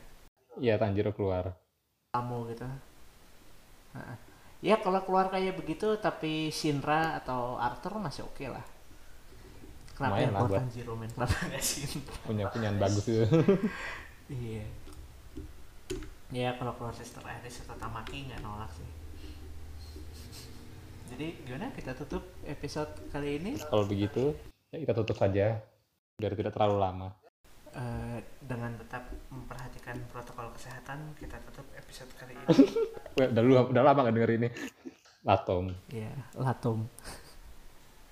Iya 0.61 0.79
Tanjiro 0.79 1.11
keluar. 1.17 1.57
Plamo 2.13 2.47
gitu. 2.53 2.69
Nah, 3.97 4.15
ya 4.61 4.79
kalau 4.79 5.03
keluar 5.03 5.33
kayak 5.33 5.57
begitu 5.57 5.99
tapi 5.99 6.53
Shinra 6.53 7.19
atau 7.19 7.57
Arthur 7.57 7.99
masih 7.99 8.29
oke 8.29 8.39
okay 8.39 8.49
lah 8.53 8.76
kenapa 9.97 10.17
yang 10.21 10.33
keluar 10.37 10.61
Tanjiro 10.61 10.95
men 10.95 11.11
kenapa 11.11 11.37
nggak 11.49 11.65
Shinra 11.65 12.15
punya 12.29 12.45
punya 12.53 12.69
bagus 12.77 13.05
gitu 13.09 13.25
iya 14.45 14.65
ya 16.31 16.49
kalau 16.61 16.77
Sister 16.93 17.25
Iris 17.25 17.65
atau 17.65 17.75
Tamaki 17.81 18.29
nggak 18.29 18.45
nolak 18.45 18.69
sih 18.77 18.97
jadi 21.07 21.27
gimana 21.47 21.71
kita 21.71 21.95
tutup 21.95 22.23
episode 22.43 22.91
kali 23.15 23.39
ini? 23.39 23.55
Kalau 23.63 23.87
begitu, 23.87 24.35
ya 24.75 24.83
kita 24.83 24.93
tutup 24.93 25.17
saja 25.17 25.63
biar 26.19 26.33
tidak 26.35 26.53
terlalu 26.57 26.77
lama. 26.83 27.09
Uh, 27.77 28.19
dengan 28.41 28.73
tetap 28.81 29.05
memperhatikan 29.29 30.01
protokol 30.09 30.49
kesehatan, 30.57 31.13
kita 31.21 31.37
tutup 31.47 31.69
episode 31.77 32.11
kali 32.17 32.35
ini. 32.35 32.47
udah, 33.33 33.69
udah 33.69 33.83
lama 33.85 34.09
gak 34.09 34.17
denger 34.17 34.33
ini. 34.35 34.49
Latom. 35.23 35.73
Iya, 35.93 36.13
Latom. 36.41 36.89